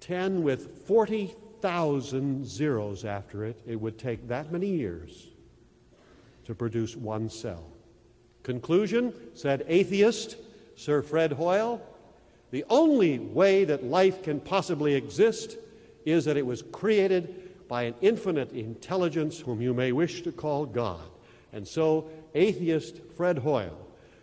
10 0.01 0.43
with 0.43 0.87
40,000 0.87 1.48
zeros 1.63 3.05
after 3.05 3.45
it, 3.45 3.61
it 3.67 3.81
would 3.81 3.99
take 3.99 4.29
that 4.29 4.53
many 4.53 4.69
years 4.69 5.29
to 6.45 6.55
produce 6.55 6.97
one 6.97 7.29
cell. 7.29 7.65
Conclusion, 8.43 9.13
said 9.35 9.65
atheist 9.69 10.37
Sir 10.77 11.03
Fred 11.03 11.33
Hoyle, 11.33 11.83
the 12.51 12.65
only 12.71 13.19
way 13.19 13.65
that 13.65 13.85
life 13.85 14.23
can 14.23 14.41
possibly 14.41 14.95
exist 14.95 15.59
is 16.07 16.25
that 16.25 16.37
it 16.37 16.47
was 16.47 16.63
created 16.73 17.69
by 17.69 17.83
an 17.83 17.95
infinite 18.01 18.53
intelligence 18.53 19.39
whom 19.39 19.61
you 19.61 19.75
may 19.75 19.93
wish 19.93 20.23
to 20.23 20.33
call 20.33 20.65
God. 20.65 21.05
And 21.53 21.67
so, 21.67 22.09
atheist 22.35 23.01
Fred 23.17 23.39
Hoyle 23.39 23.79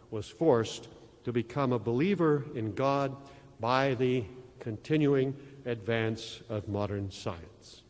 was 0.09 0.27
forced 0.27 0.87
to 1.25 1.31
become 1.31 1.73
a 1.73 1.79
believer 1.79 2.45
in 2.55 2.73
God 2.73 3.15
by 3.59 3.93
the 3.95 4.23
continuing 4.59 5.35
advance 5.65 6.41
of 6.49 6.67
modern 6.67 7.11
science. 7.11 7.81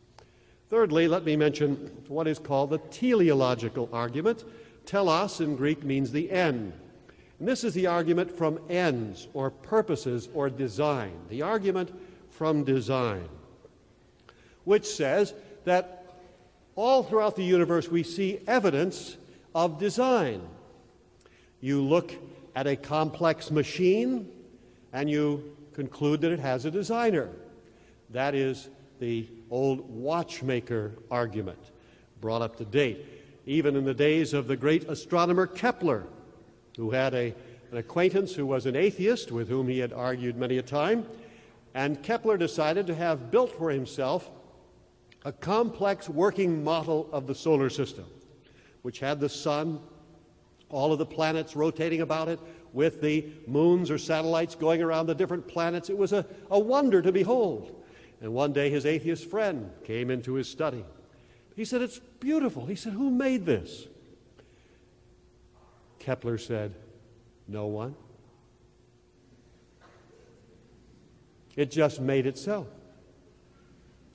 Thirdly, 0.68 1.06
let 1.06 1.24
me 1.24 1.36
mention 1.36 1.76
what 2.08 2.26
is 2.26 2.38
called 2.38 2.70
the 2.70 2.78
teleological 2.78 3.88
argument 3.92 4.44
Telos 4.86 5.40
in 5.40 5.56
Greek 5.56 5.82
means 5.82 6.12
the 6.12 6.30
end. 6.30 6.72
And 7.38 7.46
this 7.46 7.64
is 7.64 7.74
the 7.74 7.86
argument 7.86 8.30
from 8.30 8.58
ends 8.70 9.28
or 9.34 9.50
purposes 9.50 10.28
or 10.32 10.48
design. 10.48 11.12
The 11.28 11.42
argument 11.42 11.92
from 12.30 12.64
design, 12.64 13.28
which 14.64 14.86
says 14.86 15.34
that 15.64 16.14
all 16.76 17.02
throughout 17.02 17.36
the 17.36 17.44
universe 17.44 17.88
we 17.88 18.02
see 18.02 18.40
evidence 18.46 19.16
of 19.54 19.78
design. 19.78 20.40
You 21.60 21.82
look 21.82 22.14
at 22.54 22.66
a 22.66 22.76
complex 22.76 23.50
machine 23.50 24.30
and 24.92 25.10
you 25.10 25.56
conclude 25.72 26.20
that 26.22 26.32
it 26.32 26.38
has 26.38 26.64
a 26.64 26.70
designer. 26.70 27.30
That 28.10 28.34
is 28.34 28.68
the 28.98 29.28
old 29.50 29.88
watchmaker 29.90 30.92
argument, 31.10 31.70
brought 32.20 32.42
up 32.42 32.56
to 32.56 32.64
date 32.64 33.04
even 33.46 33.76
in 33.76 33.84
the 33.84 33.94
days 33.94 34.34
of 34.34 34.48
the 34.48 34.56
great 34.56 34.88
astronomer 34.88 35.46
Kepler, 35.46 36.04
who 36.76 36.90
had 36.90 37.14
a, 37.14 37.32
an 37.70 37.78
acquaintance 37.78 38.34
who 38.34 38.44
was 38.44 38.66
an 38.66 38.74
atheist 38.74 39.30
with 39.30 39.48
whom 39.48 39.68
he 39.68 39.78
had 39.78 39.92
argued 39.92 40.36
many 40.36 40.58
a 40.58 40.62
time. 40.62 41.06
And 41.74 42.02
Kepler 42.02 42.36
decided 42.36 42.86
to 42.88 42.94
have 42.94 43.30
built 43.30 43.56
for 43.56 43.70
himself 43.70 44.30
a 45.24 45.32
complex 45.32 46.08
working 46.08 46.62
model 46.62 47.08
of 47.12 47.26
the 47.26 47.34
solar 47.34 47.70
system, 47.70 48.06
which 48.82 48.98
had 48.98 49.20
the 49.20 49.28
sun, 49.28 49.78
all 50.68 50.92
of 50.92 50.98
the 50.98 51.06
planets 51.06 51.54
rotating 51.54 52.00
about 52.00 52.28
it, 52.28 52.40
with 52.72 53.00
the 53.00 53.24
moons 53.46 53.90
or 53.90 53.98
satellites 53.98 54.54
going 54.54 54.82
around 54.82 55.06
the 55.06 55.14
different 55.14 55.46
planets. 55.46 55.88
It 55.88 55.96
was 55.96 56.12
a, 56.12 56.26
a 56.50 56.58
wonder 56.58 57.00
to 57.00 57.12
behold. 57.12 57.84
And 58.20 58.32
one 58.32 58.52
day 58.52 58.70
his 58.70 58.86
atheist 58.86 59.28
friend 59.28 59.70
came 59.84 60.10
into 60.10 60.34
his 60.34 60.48
study 60.48 60.84
he 61.56 61.64
said, 61.64 61.80
It's 61.80 61.98
beautiful. 62.20 62.66
He 62.66 62.74
said, 62.76 62.92
Who 62.92 63.10
made 63.10 63.46
this? 63.46 63.88
Kepler 65.98 66.38
said, 66.38 66.74
No 67.48 67.66
one. 67.66 67.96
It 71.56 71.70
just 71.70 72.00
made 72.00 72.26
itself. 72.26 72.66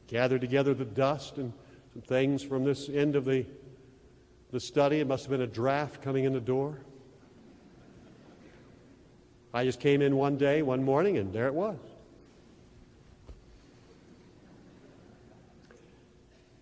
Gathered 0.05 0.41
together 0.41 0.75
the 0.75 0.85
dust 0.85 1.37
and 1.37 1.51
some 1.93 2.03
things 2.03 2.43
from 2.43 2.63
this 2.63 2.87
end 2.87 3.15
of 3.15 3.25
the, 3.25 3.45
the 4.51 4.59
study. 4.59 4.99
It 4.99 5.07
must 5.07 5.23
have 5.23 5.31
been 5.31 5.41
a 5.41 5.47
draft 5.47 6.03
coming 6.03 6.25
in 6.25 6.33
the 6.33 6.39
door. 6.39 6.77
I 9.53 9.65
just 9.65 9.79
came 9.79 10.01
in 10.01 10.15
one 10.15 10.37
day, 10.37 10.61
one 10.61 10.83
morning, 10.83 11.17
and 11.17 11.33
there 11.33 11.47
it 11.47 11.53
was. 11.53 11.77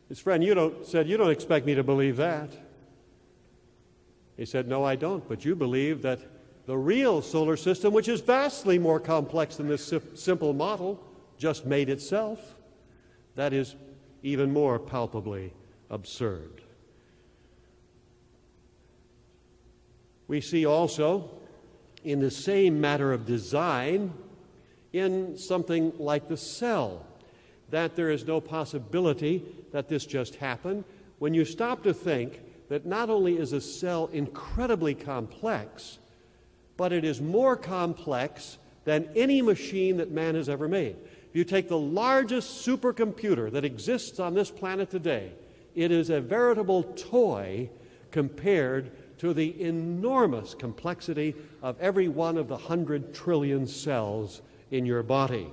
His 0.09 0.19
friend 0.19 0.43
you 0.43 0.55
don't, 0.55 0.85
said, 0.85 1.07
You 1.07 1.17
don't 1.17 1.29
expect 1.29 1.65
me 1.65 1.75
to 1.75 1.83
believe 1.83 2.17
that. 2.17 2.49
He 4.35 4.45
said, 4.45 4.67
No, 4.67 4.83
I 4.83 4.95
don't, 4.95 5.27
but 5.29 5.45
you 5.45 5.55
believe 5.55 6.01
that 6.01 6.19
the 6.65 6.77
real 6.77 7.21
solar 7.21 7.55
system, 7.55 7.93
which 7.93 8.07
is 8.07 8.21
vastly 8.21 8.77
more 8.77 8.99
complex 8.99 9.55
than 9.55 9.67
this 9.67 9.93
simple 10.15 10.53
model, 10.53 11.03
just 11.37 11.65
made 11.65 11.89
itself. 11.89 12.55
That 13.35 13.53
is 13.53 13.75
even 14.23 14.51
more 14.51 14.79
palpably 14.79 15.53
absurd. 15.89 16.61
We 20.27 20.41
see 20.41 20.65
also 20.65 21.29
in 22.03 22.19
the 22.19 22.31
same 22.31 22.79
matter 22.79 23.13
of 23.13 23.25
design 23.25 24.13
in 24.93 25.37
something 25.37 25.93
like 25.97 26.27
the 26.27 26.37
cell 26.37 27.05
that 27.71 27.95
there 27.95 28.09
is 28.09 28.25
no 28.25 28.41
possibility 28.41 29.43
that 29.71 29.87
this 29.87 30.05
just 30.05 30.35
happened, 30.35 30.83
when 31.19 31.33
you 31.33 31.45
stop 31.45 31.83
to 31.83 31.93
think 31.93 32.41
that 32.69 32.85
not 32.85 33.09
only 33.09 33.37
is 33.37 33.53
a 33.53 33.61
cell 33.61 34.09
incredibly 34.13 34.95
complex, 34.95 35.99
but 36.77 36.93
it 36.93 37.03
is 37.03 37.19
more 37.19 37.55
complex 37.55 38.57
than 38.85 39.09
any 39.15 39.41
machine 39.41 39.97
that 39.97 40.11
man 40.11 40.35
has 40.35 40.47
ever 40.47 40.67
made. 40.67 40.95
If 41.29 41.35
you 41.35 41.43
take 41.43 41.67
the 41.67 41.77
largest 41.77 42.65
supercomputer 42.65 43.51
that 43.51 43.65
exists 43.65 44.19
on 44.19 44.33
this 44.33 44.49
planet 44.49 44.89
today, 44.89 45.31
it 45.75 45.91
is 45.91 46.09
a 46.09 46.21
veritable 46.21 46.83
toy 46.83 47.69
compared 48.11 48.91
to 49.19 49.33
the 49.33 49.61
enormous 49.61 50.55
complexity 50.55 51.35
of 51.61 51.79
every 51.79 52.07
one 52.07 52.37
of 52.37 52.47
the 52.47 52.57
hundred 52.57 53.13
trillion 53.13 53.67
cells 53.67 54.41
in 54.71 54.85
your 54.85 55.03
body. 55.03 55.49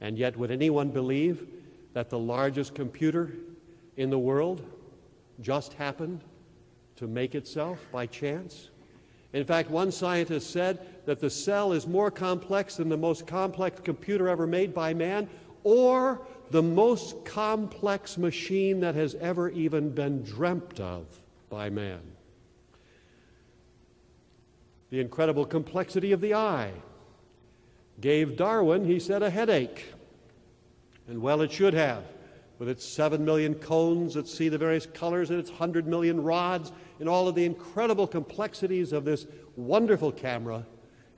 And 0.00 0.16
yet, 0.16 0.36
would 0.36 0.50
anyone 0.50 0.90
believe 0.90 1.46
that 1.94 2.10
the 2.10 2.18
largest 2.18 2.74
computer 2.74 3.32
in 3.96 4.10
the 4.10 4.18
world 4.18 4.64
just 5.40 5.74
happened 5.74 6.22
to 6.96 7.06
make 7.06 7.34
itself 7.34 7.78
by 7.92 8.06
chance? 8.06 8.70
In 9.32 9.44
fact, 9.44 9.70
one 9.70 9.90
scientist 9.90 10.50
said 10.50 10.78
that 11.06 11.20
the 11.20 11.30
cell 11.30 11.72
is 11.72 11.86
more 11.86 12.10
complex 12.10 12.76
than 12.76 12.88
the 12.88 12.96
most 12.96 13.26
complex 13.26 13.80
computer 13.80 14.28
ever 14.28 14.46
made 14.46 14.74
by 14.74 14.92
man 14.92 15.28
or 15.64 16.20
the 16.50 16.62
most 16.62 17.24
complex 17.24 18.18
machine 18.18 18.80
that 18.80 18.94
has 18.94 19.14
ever 19.16 19.48
even 19.50 19.90
been 19.90 20.22
dreamt 20.22 20.80
of 20.80 21.06
by 21.48 21.70
man. 21.70 22.00
The 24.90 25.00
incredible 25.00 25.46
complexity 25.46 26.12
of 26.12 26.20
the 26.20 26.34
eye 26.34 26.72
gave 28.00 28.36
Darwin, 28.36 28.84
he 28.84 29.00
said, 29.00 29.22
a 29.22 29.30
headache. 29.30 29.94
And 31.08 31.20
well, 31.20 31.42
it 31.42 31.52
should 31.52 31.74
have, 31.74 32.04
with 32.58 32.68
its 32.68 32.84
seven 32.84 33.24
million 33.24 33.54
cones 33.54 34.14
that 34.14 34.28
see 34.28 34.48
the 34.48 34.58
various 34.58 34.86
colors 34.86 35.30
and 35.30 35.38
its 35.38 35.50
hundred 35.50 35.86
million 35.86 36.22
rods 36.22 36.72
and 37.00 37.08
all 37.08 37.28
of 37.28 37.34
the 37.34 37.44
incredible 37.44 38.06
complexities 38.06 38.92
of 38.92 39.04
this 39.04 39.26
wonderful 39.56 40.12
camera. 40.12 40.64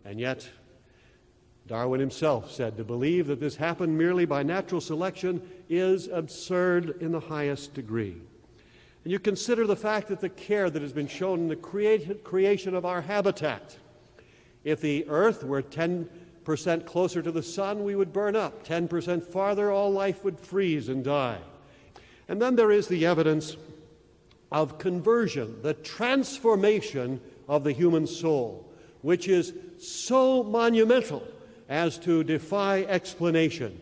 And 0.04 0.18
yet, 0.18 0.48
Darwin 1.66 2.00
himself 2.00 2.50
said 2.50 2.76
to 2.76 2.84
believe 2.84 3.26
that 3.26 3.40
this 3.40 3.56
happened 3.56 3.96
merely 3.96 4.24
by 4.26 4.42
natural 4.42 4.80
selection 4.80 5.42
is 5.68 6.08
absurd 6.08 7.00
in 7.00 7.12
the 7.12 7.20
highest 7.20 7.74
degree. 7.74 8.16
And 9.04 9.12
you 9.12 9.18
consider 9.18 9.66
the 9.66 9.76
fact 9.76 10.08
that 10.08 10.20
the 10.20 10.30
care 10.30 10.70
that 10.70 10.80
has 10.80 10.92
been 10.92 11.08
shown 11.08 11.40
in 11.40 11.48
the 11.48 12.16
creation 12.24 12.74
of 12.74 12.86
our 12.86 13.02
habitat. 13.02 13.76
If 14.64 14.80
the 14.80 15.06
earth 15.08 15.44
were 15.44 15.60
10 15.60 16.08
percent 16.44 16.86
closer 16.86 17.22
to 17.22 17.32
the 17.32 17.42
sun, 17.42 17.84
we 17.84 17.96
would 17.96 18.12
burn 18.12 18.36
up. 18.36 18.66
10% 18.66 19.22
farther, 19.22 19.70
all 19.70 19.90
life 19.90 20.22
would 20.24 20.38
freeze 20.38 20.88
and 20.88 21.02
die. 21.02 21.38
And 22.28 22.40
then 22.40 22.56
there 22.56 22.70
is 22.70 22.88
the 22.88 23.06
evidence 23.06 23.56
of 24.52 24.78
conversion, 24.78 25.60
the 25.62 25.74
transformation 25.74 27.20
of 27.48 27.64
the 27.64 27.72
human 27.72 28.06
soul. 28.06 28.70
which 29.04 29.28
is 29.28 29.52
so 29.78 30.42
monumental 30.42 31.22
as 31.68 31.98
to 31.98 32.24
defy 32.24 32.80
explanation. 32.84 33.78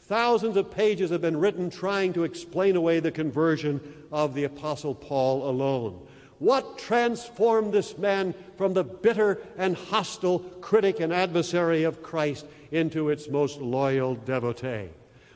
Thousands 0.00 0.56
of 0.56 0.72
pages 0.72 1.10
have 1.10 1.20
been 1.20 1.38
written 1.38 1.70
trying 1.70 2.12
to 2.14 2.24
explain 2.24 2.74
away 2.74 2.98
the 2.98 3.12
conversion 3.12 3.80
of 4.10 4.34
the 4.34 4.42
Apostle 4.42 4.96
Paul 4.96 5.48
alone. 5.48 6.04
What 6.38 6.78
transformed 6.78 7.72
this 7.72 7.96
man 7.96 8.34
from 8.56 8.74
the 8.74 8.84
bitter 8.84 9.40
and 9.56 9.76
hostile 9.76 10.40
critic 10.60 11.00
and 11.00 11.12
adversary 11.12 11.84
of 11.84 12.02
Christ 12.02 12.46
into 12.70 13.10
its 13.10 13.28
most 13.28 13.60
loyal 13.60 14.14
devotee? 14.14 14.88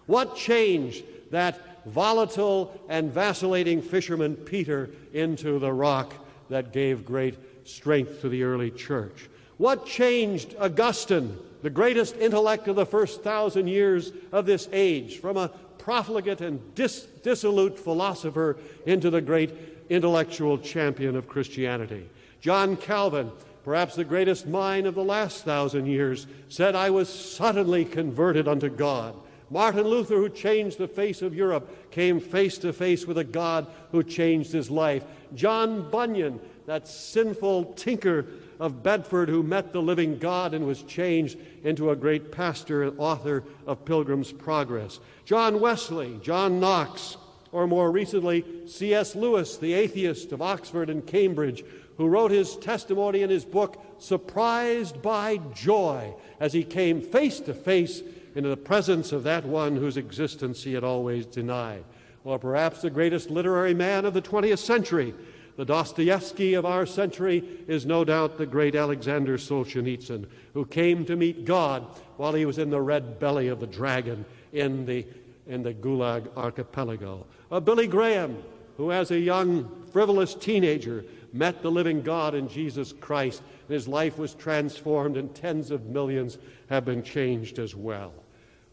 What 0.06 0.36
changed 0.36 1.04
that 1.30 1.86
volatile 1.86 2.78
and 2.88 3.12
vacillating 3.12 3.82
fisherman 3.82 4.36
Peter 4.36 4.90
into 5.12 5.58
the 5.58 5.72
rock 5.72 6.14
that 6.50 6.72
gave 6.72 7.04
great 7.04 7.36
strength 7.64 8.20
to 8.22 8.28
the 8.28 8.42
early 8.42 8.70
church? 8.70 9.28
What 9.58 9.86
changed 9.86 10.54
Augustine, 10.58 11.36
the 11.62 11.70
greatest 11.70 12.16
intellect 12.16 12.68
of 12.68 12.76
the 12.76 12.86
first 12.86 13.22
thousand 13.22 13.66
years 13.66 14.12
of 14.32 14.46
this 14.46 14.68
age, 14.72 15.18
from 15.18 15.36
a 15.36 15.50
profligate 15.78 16.40
and 16.40 16.74
dis- 16.74 17.06
dissolute 17.22 17.78
philosopher 17.78 18.56
into 18.86 19.10
the 19.10 19.20
great 19.20 19.50
intellectual 19.88 20.58
champion 20.58 21.16
of 21.16 21.28
Christianity. 21.28 22.08
John 22.40 22.76
Calvin, 22.76 23.32
perhaps 23.64 23.96
the 23.96 24.04
greatest 24.04 24.46
mind 24.46 24.86
of 24.86 24.94
the 24.94 25.02
last 25.04 25.44
thousand 25.44 25.86
years, 25.86 26.26
said, 26.48 26.76
I 26.76 26.90
was 26.90 27.08
suddenly 27.08 27.84
converted 27.84 28.46
unto 28.46 28.68
God. 28.68 29.14
Martin 29.50 29.86
Luther, 29.86 30.16
who 30.16 30.28
changed 30.28 30.78
the 30.78 30.86
face 30.86 31.22
of 31.22 31.34
Europe, 31.34 31.90
came 31.90 32.20
face 32.20 32.58
to 32.58 32.72
face 32.72 33.06
with 33.06 33.18
a 33.18 33.24
God 33.24 33.66
who 33.92 34.02
changed 34.02 34.52
his 34.52 34.70
life. 34.70 35.04
John 35.34 35.90
Bunyan, 35.90 36.38
that 36.66 36.86
sinful 36.86 37.72
tinker 37.72 38.26
of 38.60 38.82
Bedford 38.82 39.28
who 39.28 39.42
met 39.42 39.72
the 39.72 39.82
living 39.82 40.18
God 40.18 40.54
and 40.54 40.66
was 40.66 40.82
changed 40.82 41.38
into 41.64 41.90
a 41.90 41.96
great 41.96 42.32
pastor 42.32 42.82
and 42.82 42.98
author 42.98 43.44
of 43.66 43.84
Pilgrim's 43.84 44.32
Progress. 44.32 45.00
John 45.24 45.60
Wesley, 45.60 46.18
John 46.22 46.58
Knox, 46.58 47.16
or 47.52 47.66
more 47.66 47.90
recently, 47.90 48.44
C.S. 48.66 49.14
Lewis, 49.14 49.56
the 49.56 49.72
atheist 49.72 50.32
of 50.32 50.42
Oxford 50.42 50.90
and 50.90 51.06
Cambridge, 51.06 51.64
who 51.96 52.08
wrote 52.08 52.30
his 52.30 52.56
testimony 52.56 53.22
in 53.22 53.30
his 53.30 53.44
book, 53.44 53.82
Surprised 53.98 55.02
by 55.02 55.38
Joy, 55.54 56.14
as 56.40 56.52
he 56.52 56.62
came 56.62 57.00
face 57.00 57.40
to 57.40 57.54
face 57.54 58.02
into 58.34 58.48
the 58.48 58.56
presence 58.56 59.10
of 59.12 59.24
that 59.24 59.44
one 59.44 59.74
whose 59.74 59.96
existence 59.96 60.62
he 60.62 60.72
had 60.72 60.84
always 60.84 61.26
denied. 61.26 61.84
Or 62.24 62.38
perhaps 62.38 62.82
the 62.82 62.90
greatest 62.90 63.30
literary 63.30 63.74
man 63.74 64.04
of 64.04 64.14
the 64.14 64.22
20th 64.22 64.58
century, 64.58 65.14
the 65.58 65.64
Dostoevsky 65.64 66.54
of 66.54 66.64
our 66.64 66.86
century, 66.86 67.42
is 67.66 67.84
no 67.84 68.04
doubt 68.04 68.38
the 68.38 68.46
great 68.46 68.76
Alexander 68.76 69.36
Solzhenitsyn, 69.36 70.24
who 70.54 70.64
came 70.64 71.04
to 71.04 71.16
meet 71.16 71.44
God 71.44 71.84
while 72.16 72.32
he 72.32 72.46
was 72.46 72.58
in 72.58 72.70
the 72.70 72.80
red 72.80 73.18
belly 73.18 73.48
of 73.48 73.58
the 73.58 73.66
dragon 73.66 74.24
in 74.52 74.86
the, 74.86 75.04
in 75.48 75.64
the 75.64 75.74
Gulag 75.74 76.28
archipelago. 76.36 77.26
Or 77.50 77.60
Billy 77.60 77.88
Graham, 77.88 78.40
who 78.76 78.92
as 78.92 79.10
a 79.10 79.18
young, 79.18 79.68
frivolous 79.90 80.36
teenager 80.36 81.04
met 81.32 81.60
the 81.60 81.72
living 81.72 82.02
God 82.02 82.36
in 82.36 82.48
Jesus 82.48 82.92
Christ, 82.92 83.42
and 83.66 83.74
his 83.74 83.88
life 83.88 84.16
was 84.16 84.34
transformed, 84.34 85.16
and 85.16 85.34
tens 85.34 85.72
of 85.72 85.86
millions 85.86 86.38
have 86.70 86.84
been 86.84 87.02
changed 87.02 87.58
as 87.58 87.74
well. 87.74 88.12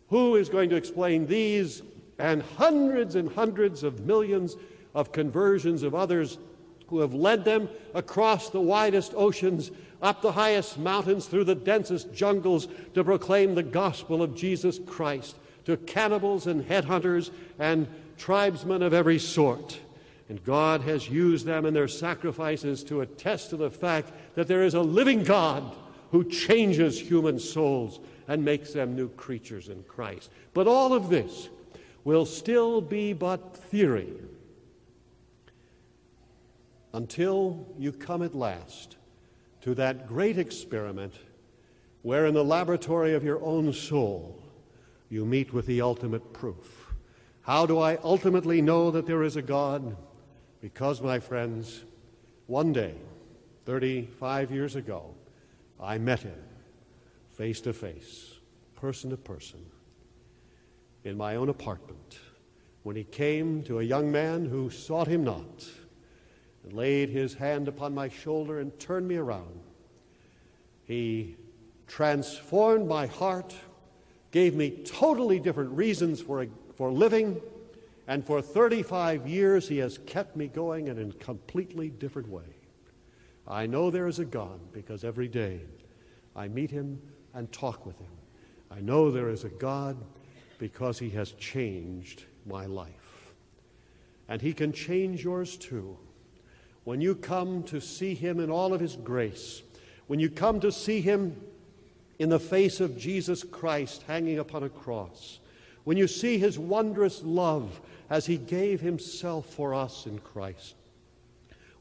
Who 0.09 0.35
is 0.35 0.49
going 0.49 0.69
to 0.69 0.75
explain 0.75 1.25
these 1.25 1.81
and 2.19 2.43
hundreds 2.43 3.15
and 3.15 3.33
hundreds 3.33 3.81
of 3.81 4.01
millions 4.01 4.55
of 4.93 5.11
conversions 5.11 5.81
of 5.81 5.95
others 5.95 6.37
who 6.87 6.99
have 6.99 7.13
led 7.13 7.45
them 7.45 7.69
across 7.93 8.49
the 8.49 8.61
widest 8.61 9.13
oceans, 9.15 9.71
up 10.01 10.21
the 10.21 10.31
highest 10.31 10.77
mountains, 10.77 11.25
through 11.25 11.43
the 11.43 11.55
densest 11.55 12.13
jungles 12.13 12.67
to 12.93 13.03
proclaim 13.03 13.55
the 13.55 13.63
gospel 13.63 14.21
of 14.21 14.35
Jesus 14.35 14.79
Christ 14.85 15.35
to 15.65 15.77
cannibals 15.77 16.47
and 16.47 16.63
headhunters 16.63 17.31
and 17.59 17.87
tribesmen 18.17 18.83
of 18.83 18.93
every 18.93 19.19
sort? 19.19 19.79
And 20.29 20.43
God 20.43 20.81
has 20.81 21.09
used 21.09 21.45
them 21.45 21.65
and 21.65 21.75
their 21.75 21.87
sacrifices 21.87 22.83
to 22.85 23.01
attest 23.01 23.51
to 23.51 23.57
the 23.57 23.69
fact 23.69 24.11
that 24.35 24.47
there 24.47 24.63
is 24.63 24.73
a 24.73 24.81
living 24.81 25.23
God 25.23 25.63
who 26.11 26.23
changes 26.23 26.99
human 26.99 27.39
souls 27.39 27.99
and 28.27 28.43
makes 28.43 28.73
them 28.73 28.95
new 28.95 29.09
creatures 29.09 29.69
in 29.69 29.83
Christ. 29.83 30.31
But 30.53 30.67
all 30.67 30.93
of 30.93 31.09
this 31.09 31.49
will 32.03 32.25
still 32.25 32.81
be 32.81 33.13
but 33.13 33.55
theory 33.55 34.13
until 36.95 37.67
you 37.77 37.91
come 37.91 38.21
at 38.21 38.33
last 38.33 38.95
to 39.59 39.75
that 39.75 40.07
great 40.07 40.37
experiment 40.37 41.13
where, 42.03 42.25
in 42.25 42.33
the 42.33 42.43
laboratory 42.43 43.13
of 43.13 43.23
your 43.23 43.43
own 43.43 43.73
soul, 43.73 44.41
you 45.09 45.25
meet 45.25 45.51
with 45.51 45.65
the 45.65 45.81
ultimate 45.81 46.31
proof. 46.31 46.93
How 47.41 47.65
do 47.65 47.79
I 47.79 47.97
ultimately 47.97 48.61
know 48.61 48.91
that 48.91 49.05
there 49.05 49.23
is 49.23 49.35
a 49.35 49.41
God? 49.41 49.97
Because, 50.61 51.01
my 51.01 51.19
friends, 51.19 51.83
one 52.47 52.71
day, 52.71 52.95
35 53.65 54.51
years 54.51 54.77
ago, 54.77 55.13
I 55.77 55.97
met 55.97 56.21
him 56.21 56.41
face 57.33 57.59
to 57.61 57.73
face, 57.73 58.35
person 58.77 59.09
to 59.09 59.17
person, 59.17 59.65
in 61.03 61.17
my 61.17 61.35
own 61.35 61.49
apartment 61.49 62.19
when 62.83 62.95
he 62.95 63.03
came 63.03 63.63
to 63.63 63.79
a 63.79 63.83
young 63.83 64.09
man 64.09 64.45
who 64.45 64.69
sought 64.69 65.07
him 65.07 65.25
not 65.25 65.65
and 66.65 66.73
laid 66.73 67.09
his 67.09 67.33
hand 67.33 67.69
upon 67.69 67.93
my 67.93 68.09
shoulder 68.09 68.59
and 68.59 68.77
turned 68.79 69.07
me 69.07 69.15
around. 69.15 69.61
He 70.83 71.37
transformed 71.87 72.87
my 72.87 73.05
heart, 73.05 73.55
gave 74.31 74.55
me 74.55 74.71
totally 74.85 75.39
different 75.39 75.71
reasons 75.71 76.19
for, 76.19 76.45
for 76.75 76.91
living 76.91 77.39
and 78.07 78.23
for 78.23 78.41
35 78.41 79.27
years, 79.27 79.67
He 79.67 79.77
has 79.79 79.97
kept 80.05 80.35
me 80.35 80.47
going 80.47 80.87
in 80.87 80.99
a 80.99 81.13
completely 81.23 81.89
different 81.89 82.27
way. 82.27 82.43
I 83.47 83.65
know 83.65 83.89
there 83.89 84.07
is 84.07 84.19
a 84.19 84.25
God 84.25 84.59
because 84.73 85.03
every 85.03 85.27
day 85.27 85.61
I 86.35 86.47
meet 86.47 86.69
Him 86.69 87.01
and 87.33 87.51
talk 87.51 87.85
with 87.85 87.99
Him. 87.99 88.11
I 88.69 88.79
know 88.79 89.09
there 89.09 89.29
is 89.29 89.43
a 89.43 89.49
God 89.49 89.97
because 90.59 90.99
He 90.99 91.09
has 91.11 91.31
changed 91.33 92.25
my 92.45 92.65
life. 92.65 93.33
And 94.27 94.41
He 94.41 94.53
can 94.53 94.71
change 94.71 95.23
yours 95.23 95.57
too. 95.57 95.97
When 96.85 97.01
you 97.01 97.15
come 97.15 97.63
to 97.63 97.81
see 97.81 98.15
Him 98.15 98.39
in 98.39 98.49
all 98.49 98.73
of 98.73 98.79
His 98.79 98.95
grace, 98.95 99.61
when 100.07 100.19
you 100.19 100.29
come 100.29 100.59
to 100.61 100.71
see 100.71 101.01
Him 101.01 101.35
in 102.17 102.29
the 102.29 102.39
face 102.39 102.79
of 102.79 102.97
Jesus 102.97 103.43
Christ 103.43 104.03
hanging 104.07 104.39
upon 104.39 104.63
a 104.63 104.69
cross, 104.69 105.39
when 105.83 105.97
you 105.97 106.07
see 106.07 106.37
His 106.37 106.57
wondrous 106.57 107.21
love 107.21 107.79
as 108.09 108.25
he 108.25 108.37
gave 108.37 108.81
himself 108.81 109.45
for 109.47 109.73
us 109.73 110.05
in 110.05 110.19
Christ. 110.19 110.75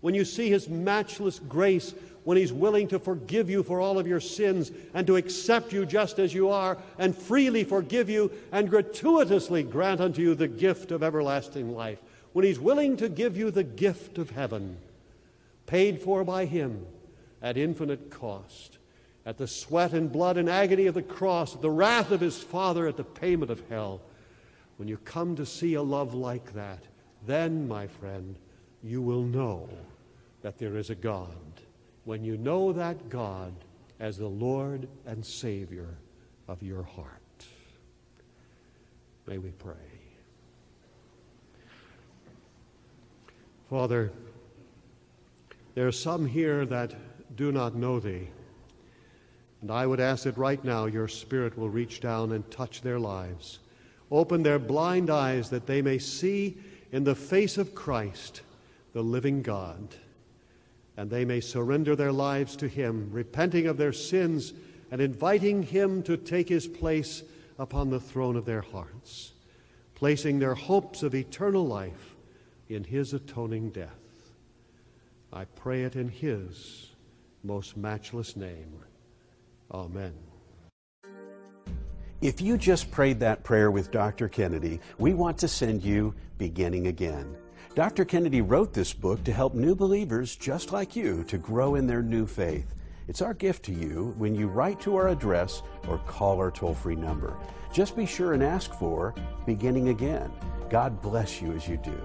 When 0.01 0.15
you 0.15 0.25
see 0.25 0.51
his 0.51 0.69
matchless 0.69 1.39
grace, 1.39 1.95
when 2.25 2.37
he's 2.37 2.53
willing 2.53 2.89
to 2.89 2.99
forgive 2.99 3.49
you 3.49 3.63
for 3.63 3.81
all 3.81 3.99
of 3.99 4.07
your 4.07 4.21
sins 4.21 4.71
and 4.93 5.07
to 5.07 5.17
accept 5.17 5.73
you 5.73 5.87
just 5.87 6.19
as 6.19 6.35
you 6.35 6.51
are 6.51 6.79
and 6.99 7.17
freely 7.17 7.65
forgive 7.65 8.11
you 8.11 8.31
and 8.53 8.69
gratuitously 8.69 9.63
grant 9.65 10.01
unto 10.01 10.23
you 10.23 10.35
the 10.35 10.49
gift 10.49 10.91
of 10.91 11.03
everlasting 11.03 11.75
life, 11.75 11.99
when 12.33 12.45
he's 12.45 12.59
willing 12.59 12.97
to 12.99 13.09
give 13.09 13.37
you 13.37 13.51
the 13.51 13.65
gift 13.65 14.19
of 14.19 14.31
heaven, 14.31 14.77
paid 15.67 16.01
for 16.01 16.25
by 16.25 16.45
him 16.45 16.87
at 17.43 17.57
infinite 17.57 18.11
cost, 18.11 18.79
at 19.27 19.39
the 19.39 19.47
sweat 19.47 19.93
and 19.93 20.13
blood 20.13 20.37
and 20.37 20.49
agony 20.49 20.87
of 20.87 20.95
the 20.95 21.03
cross, 21.03 21.55
the 21.55 21.71
wrath 21.71 22.11
of 22.11 22.21
his 22.21 22.43
Father 22.43 22.87
at 22.87 22.97
the 22.97 23.05
payment 23.05 23.51
of 23.51 23.63
hell 23.69 24.01
when 24.77 24.89
you 24.89 24.97
come 24.99 25.37
to 25.37 25.47
see 25.47 25.75
a 25.75 25.83
love 25.83 26.15
like 26.15 26.53
that, 26.55 26.83
then, 27.27 27.69
my 27.69 27.87
friend, 27.87 28.37
you 28.83 29.01
will 29.01 29.23
know 29.23 29.69
that 30.43 30.59
there 30.59 30.77
is 30.77 30.91
a 30.91 30.95
God. 30.95 31.29
When 32.05 32.25
you 32.25 32.37
know 32.37 32.73
that 32.73 33.09
God 33.09 33.55
as 34.01 34.19
the 34.19 34.27
Lord 34.27 34.89
and 35.07 35.25
Savior 35.25 35.89
of 36.49 36.63
your 36.63 36.83
heart. 36.83 37.09
May 39.27 39.39
we 39.39 39.51
pray. 39.51 39.75
Father, 43.71 44.13
there 45.75 45.87
are 45.87 45.93
some 45.93 46.27
here 46.27 46.65
that 46.67 46.95
do 47.37 47.51
not 47.51 47.75
know 47.75 47.99
Thee. 47.99 48.29
And 49.61 49.71
I 49.71 49.87
would 49.87 50.01
ask 50.01 50.25
that 50.25 50.37
right 50.37 50.63
now 50.63 50.87
your 50.87 51.09
Spirit 51.09 51.57
will 51.57 51.71
reach 51.71 52.01
down 52.01 52.33
and 52.33 52.49
touch 52.51 52.83
their 52.83 52.99
lives. 52.99 53.61
Open 54.11 54.43
their 54.43 54.59
blind 54.59 55.11
eyes 55.11 55.51
that 55.51 55.67
they 55.67 55.83
may 55.83 55.99
see 55.99 56.57
in 56.93 57.03
the 57.03 57.15
face 57.15 57.59
of 57.59 57.75
Christ 57.75 58.43
the 58.93 59.03
living 59.03 59.43
God, 59.43 59.89
and 60.97 61.11
they 61.11 61.25
may 61.25 61.41
surrender 61.41 61.97
their 61.97 62.13
lives 62.13 62.55
to 62.57 62.69
Him, 62.69 63.09
repenting 63.11 63.67
of 63.67 63.77
their 63.77 63.93
sins 63.93 64.53
and 64.91 65.01
inviting 65.01 65.63
Him 65.63 66.03
to 66.05 66.17
take 66.17 66.49
His 66.49 66.69
place 66.69 67.25
upon 67.59 67.91
the 67.91 67.99
throne 67.99 68.37
of 68.37 68.45
their 68.45 68.61
hearts, 68.61 69.33
placing 69.95 70.39
their 70.39 70.55
hopes 70.55 71.03
of 71.03 71.15
eternal 71.15 71.67
life 71.67 72.15
in 72.69 72.85
His 72.85 73.13
atoning 73.13 73.71
death. 73.71 74.04
I 75.35 75.47
pray 75.57 75.83
it 75.83 75.97
in 75.97 76.09
His 76.09 76.93
most 77.43 77.77
matchless 77.77 78.37
name. 78.37 78.79
Amen. 79.73 80.15
If 82.21 82.41
you 82.41 82.57
just 82.57 82.93
prayed 82.93 83.19
that 83.21 83.43
prayer 83.43 83.73
with 83.73 83.91
Dr. 83.91 84.29
Kennedy, 84.29 84.81
we 84.97 85.13
want 85.13 85.37
to 85.39 85.49
send 85.49 85.83
you 85.83 86.15
Beginning 86.39 86.87
Again. 86.87 87.37
Dr. 87.75 88.05
Kennedy 88.05 88.43
wrote 88.43 88.73
this 88.73 88.93
book 88.93 89.25
to 89.25 89.33
help 89.33 89.55
new 89.55 89.75
believers 89.75 90.37
just 90.37 90.71
like 90.71 90.95
you 90.95 91.25
to 91.25 91.37
grow 91.37 91.75
in 91.75 91.89
their 91.89 92.03
new 92.03 92.27
faith. 92.27 92.73
It's 93.09 93.21
our 93.21 93.35
gift 93.35 93.65
to 93.65 93.73
you 93.73 94.15
when 94.17 94.37
you 94.37 94.47
write 94.47 94.81
to 94.83 94.95
our 94.95 95.09
address 95.09 95.63
or 95.89 95.99
call 95.99 96.39
our 96.39 96.53
toll 96.53 96.75
free 96.75 96.95
number. 96.95 97.37
Just 97.73 97.97
be 97.97 98.07
sure 98.07 98.35
and 98.35 98.43
ask 98.43 98.73
for 98.73 99.17
Beginning 99.45 99.89
Again. 99.89 100.31
God 100.71 101.03
bless 101.03 101.43
you 101.43 101.51
as 101.53 101.67
you 101.67 101.77
do. 101.77 102.01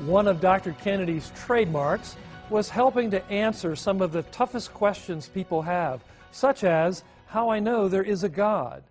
One 0.00 0.28
of 0.28 0.42
Dr. 0.42 0.72
Kennedy's 0.72 1.32
trademarks 1.34 2.16
was 2.50 2.68
helping 2.68 3.10
to 3.12 3.24
answer 3.30 3.74
some 3.74 4.02
of 4.02 4.12
the 4.12 4.24
toughest 4.24 4.74
questions 4.74 5.26
people 5.26 5.62
have, 5.62 6.04
such 6.32 6.64
as 6.64 7.02
how 7.24 7.48
I 7.48 7.60
know 7.60 7.88
there 7.88 8.02
is 8.02 8.22
a 8.22 8.28
God. 8.28 8.84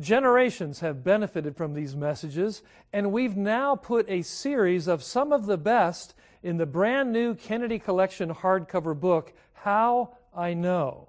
Generations 0.00 0.80
have 0.80 1.04
benefited 1.04 1.56
from 1.56 1.74
these 1.74 1.94
messages, 1.94 2.64
and 2.92 3.12
we've 3.12 3.36
now 3.36 3.76
put 3.76 4.10
a 4.10 4.22
series 4.22 4.88
of 4.88 5.04
some 5.04 5.32
of 5.32 5.46
the 5.46 5.56
best 5.56 6.14
in 6.42 6.56
the 6.56 6.66
brand 6.66 7.12
new 7.12 7.36
Kennedy 7.36 7.78
Collection 7.78 8.34
hardcover 8.34 8.98
book, 8.98 9.32
How 9.52 10.16
I 10.34 10.54
Know. 10.54 11.08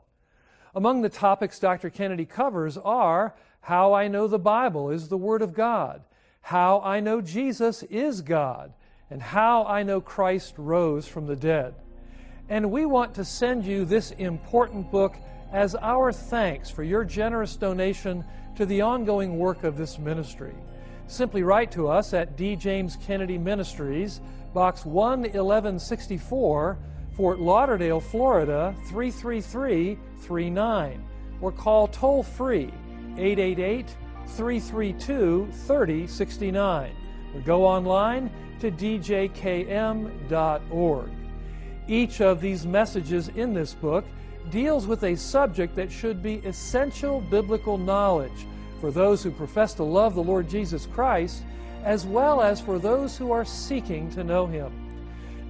Among 0.76 1.02
the 1.02 1.10
topics 1.10 1.58
Dr. 1.58 1.90
Kennedy 1.90 2.26
covers 2.26 2.78
are 2.78 3.34
how 3.62 3.94
I 3.94 4.08
know 4.08 4.28
the 4.28 4.38
Bible 4.38 4.92
is 4.92 5.08
the 5.08 5.18
Word 5.18 5.42
of 5.42 5.56
God, 5.56 6.04
how 6.42 6.82
I 6.82 7.00
know 7.00 7.20
Jesus 7.20 7.82
is 7.84 8.22
God, 8.22 8.74
and 9.14 9.22
how 9.22 9.64
I 9.66 9.84
know 9.84 10.02
Christ 10.02 10.56
rose 10.58 11.08
from 11.08 11.28
the 11.28 11.36
dead. 11.36 11.76
And 12.50 12.72
we 12.72 12.88
want 12.88 13.14
to 13.14 13.24
send 13.24 13.64
you 13.64 13.86
this 13.86 14.10
important 14.10 14.90
book 14.90 15.16
as 15.52 15.76
our 15.76 16.12
thanks 16.12 16.72
for 16.72 16.82
your 16.82 17.06
generous 17.06 17.56
donation 17.56 18.26
to 18.56 18.66
the 18.66 18.82
ongoing 18.82 19.38
work 19.38 19.64
of 19.64 19.78
this 19.78 20.00
ministry. 20.00 20.56
Simply 21.06 21.44
write 21.44 21.72
to 21.74 21.88
us 21.88 22.16
at 22.16 22.36
D. 22.36 22.56
James 22.56 22.98
Kennedy 23.06 23.38
Ministries, 23.38 24.20
Box 24.52 24.84
11164, 24.84 26.80
Fort 27.16 27.40
Lauderdale, 27.40 28.00
Florida 28.00 28.74
33339, 28.88 31.06
or 31.40 31.52
call 31.52 31.88
toll 31.88 32.24
free 32.24 32.74
888 33.20 33.96
332 34.26 35.50
3069, 35.52 36.96
or 37.36 37.42
go 37.42 37.64
online 37.64 38.32
to 38.64 38.72
djkm.org. 38.72 40.30
Each 41.86 42.22
of 42.22 42.40
these 42.40 42.66
messages 42.66 43.28
in 43.28 43.54
this 43.54 43.74
book 43.74 44.06
deals 44.52 44.88
with 44.88 45.04
a 45.04 45.18
subject 45.18 45.76
that 45.76 45.92
should 45.92 46.24
be 46.24 46.36
essential 46.46 47.20
biblical 47.20 47.78
knowledge 47.78 48.48
for 48.80 48.90
those 48.90 49.22
who 49.22 49.32
profess 49.32 49.74
to 49.74 49.84
love 49.84 50.16
the 50.16 50.24
Lord 50.24 50.48
Jesus 50.48 50.86
Christ, 50.86 51.44
as 51.84 52.06
well 52.06 52.42
as 52.42 52.62
for 52.62 52.80
those 52.80 53.18
who 53.18 53.34
are 53.34 53.44
seeking 53.44 54.10
to 54.12 54.24
know 54.24 54.46
Him. 54.46 54.72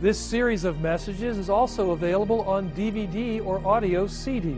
This 0.02 0.18
series 0.18 0.64
of 0.64 0.82
messages 0.82 1.38
is 1.38 1.52
also 1.52 1.92
available 1.92 2.42
on 2.42 2.72
DVD 2.72 3.46
or 3.46 3.64
audio 3.64 4.08
CD, 4.08 4.54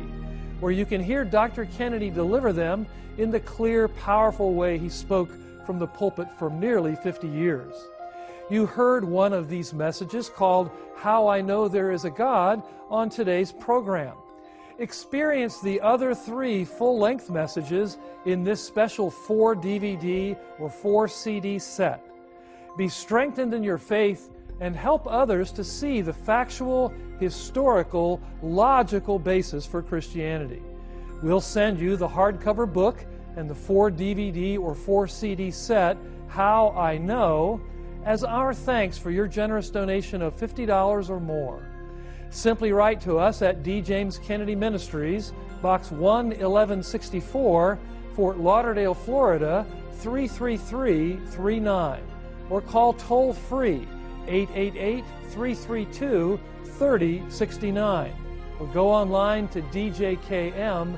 where 0.62 0.72
you 0.72 0.86
can 0.86 1.04
hear 1.04 1.26
Dr. 1.26 1.66
Kennedy 1.78 2.10
deliver 2.10 2.54
them 2.54 2.88
in 3.18 3.32
the 3.32 3.42
clear, 3.42 3.90
powerful 3.90 4.54
way 4.54 4.78
he 4.78 4.88
spoke 4.88 5.30
from 5.66 5.78
the 5.78 5.88
pulpit 5.88 6.30
for 6.40 6.50
nearly 6.50 6.96
50 6.96 7.28
years. 7.28 7.74
You 8.48 8.68
heard 8.68 9.04
one 9.04 9.34
of 9.34 9.50
these 9.50 9.74
messages 9.74 10.30
called 10.30 10.70
How 10.96 11.28
I 11.28 11.42
Know 11.42 11.68
There 11.68 11.90
Is 11.90 12.06
a 12.06 12.12
God 12.12 12.62
on 12.92 13.10
today's 13.10 13.52
program. 13.52 14.16
Experience 14.78 15.60
the 15.62 15.82
other 15.82 16.14
three 16.14 16.64
full 16.64 17.00
length 17.00 17.32
messages 17.32 17.98
in 18.26 18.44
this 18.44 18.64
special 18.64 19.10
4 19.10 19.56
DVD 19.56 20.38
or 20.60 20.70
4 20.70 21.08
CD 21.08 21.58
set. 21.58 22.06
Be 22.78 22.88
strengthened 22.88 23.56
in 23.56 23.64
your 23.64 23.80
faith 23.80 24.30
and 24.60 24.76
help 24.76 25.08
others 25.08 25.52
to 25.54 25.64
see 25.64 26.02
the 26.02 26.14
factual, 26.14 26.94
historical, 27.20 28.22
logical 28.44 29.18
basis 29.18 29.66
for 29.66 29.82
Christianity. 29.82 30.62
We'll 31.24 31.42
send 31.42 31.80
you 31.80 31.98
the 31.98 32.08
hardcover 32.08 32.72
book 32.72 33.04
and 33.38 33.50
the 33.50 33.56
4 33.56 33.90
DVD 33.90 34.60
or 34.60 34.76
4 34.76 35.08
CD 35.08 35.50
set, 35.50 35.98
How 36.28 36.76
I 36.78 37.00
Know, 37.00 37.60
as 38.06 38.24
our 38.24 38.54
thanks 38.54 38.98
for 38.98 39.12
your 39.12 39.28
generous 39.28 39.70
donation 39.70 40.22
of 40.22 40.38
$50 40.38 41.10
or 41.10 41.20
more. 41.20 41.68
Simply 42.30 42.72
write 42.72 43.02
to 43.02 43.18
us 43.18 43.42
at 43.42 43.64
D. 43.64 43.82
James 43.82 44.20
Kennedy 44.20 44.56
Ministries, 44.56 45.34
Box 45.62 45.92
11164, 45.92 47.78
Fort 48.14 48.38
Lauderdale, 48.38 48.94
Florida 48.94 49.66
33339, 50.00 52.02
or 52.50 52.62
call 52.62 52.94
toll 52.94 53.34
free 53.34 53.86
888 54.28 55.04
332 55.30 56.40
3069, 56.78 58.14
or 58.60 58.68
go 58.68 58.90
online 58.90 59.48
to 59.50 59.62
djkm.org. 59.62 60.96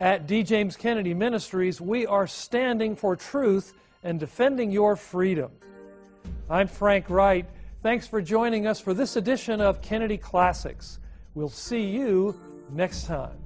At 0.00 0.28
D. 0.28 0.44
James 0.44 0.76
Kennedy 0.76 1.12
Ministries, 1.12 1.80
we 1.80 2.06
are 2.06 2.28
standing 2.28 2.94
for 2.94 3.16
truth 3.16 3.74
and 4.04 4.20
defending 4.20 4.70
your 4.70 4.94
freedom. 4.94 5.50
I'm 6.48 6.68
Frank 6.68 7.10
Wright. 7.10 7.46
Thanks 7.82 8.06
for 8.06 8.22
joining 8.22 8.68
us 8.68 8.80
for 8.80 8.94
this 8.94 9.16
edition 9.16 9.60
of 9.60 9.82
Kennedy 9.82 10.16
Classics. 10.16 11.00
We'll 11.34 11.48
see 11.48 11.82
you 11.82 12.38
next 12.70 13.06
time. 13.06 13.38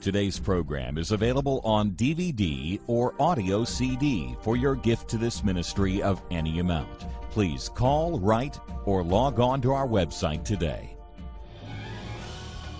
Today's 0.00 0.38
program 0.38 0.96
is 0.96 1.12
available 1.12 1.60
on 1.62 1.90
DVD 1.90 2.80
or 2.86 3.14
audio 3.20 3.62
CD 3.62 4.34
for 4.40 4.56
your 4.56 4.74
gift 4.74 5.10
to 5.10 5.18
this 5.18 5.44
ministry 5.44 6.00
of 6.00 6.22
any 6.30 6.60
amount. 6.60 7.06
Please 7.30 7.68
call, 7.68 8.18
write, 8.18 8.58
or 8.86 9.02
log 9.02 9.38
on 9.38 9.60
to 9.60 9.72
our 9.72 9.86
website 9.86 10.44
today. 10.44 10.97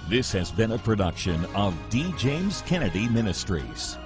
This 0.08 0.32
has 0.32 0.50
been 0.50 0.72
a 0.72 0.78
production 0.78 1.44
of 1.54 1.74
D. 1.90 2.14
James 2.16 2.62
Kennedy 2.62 3.10
Ministries. 3.10 3.98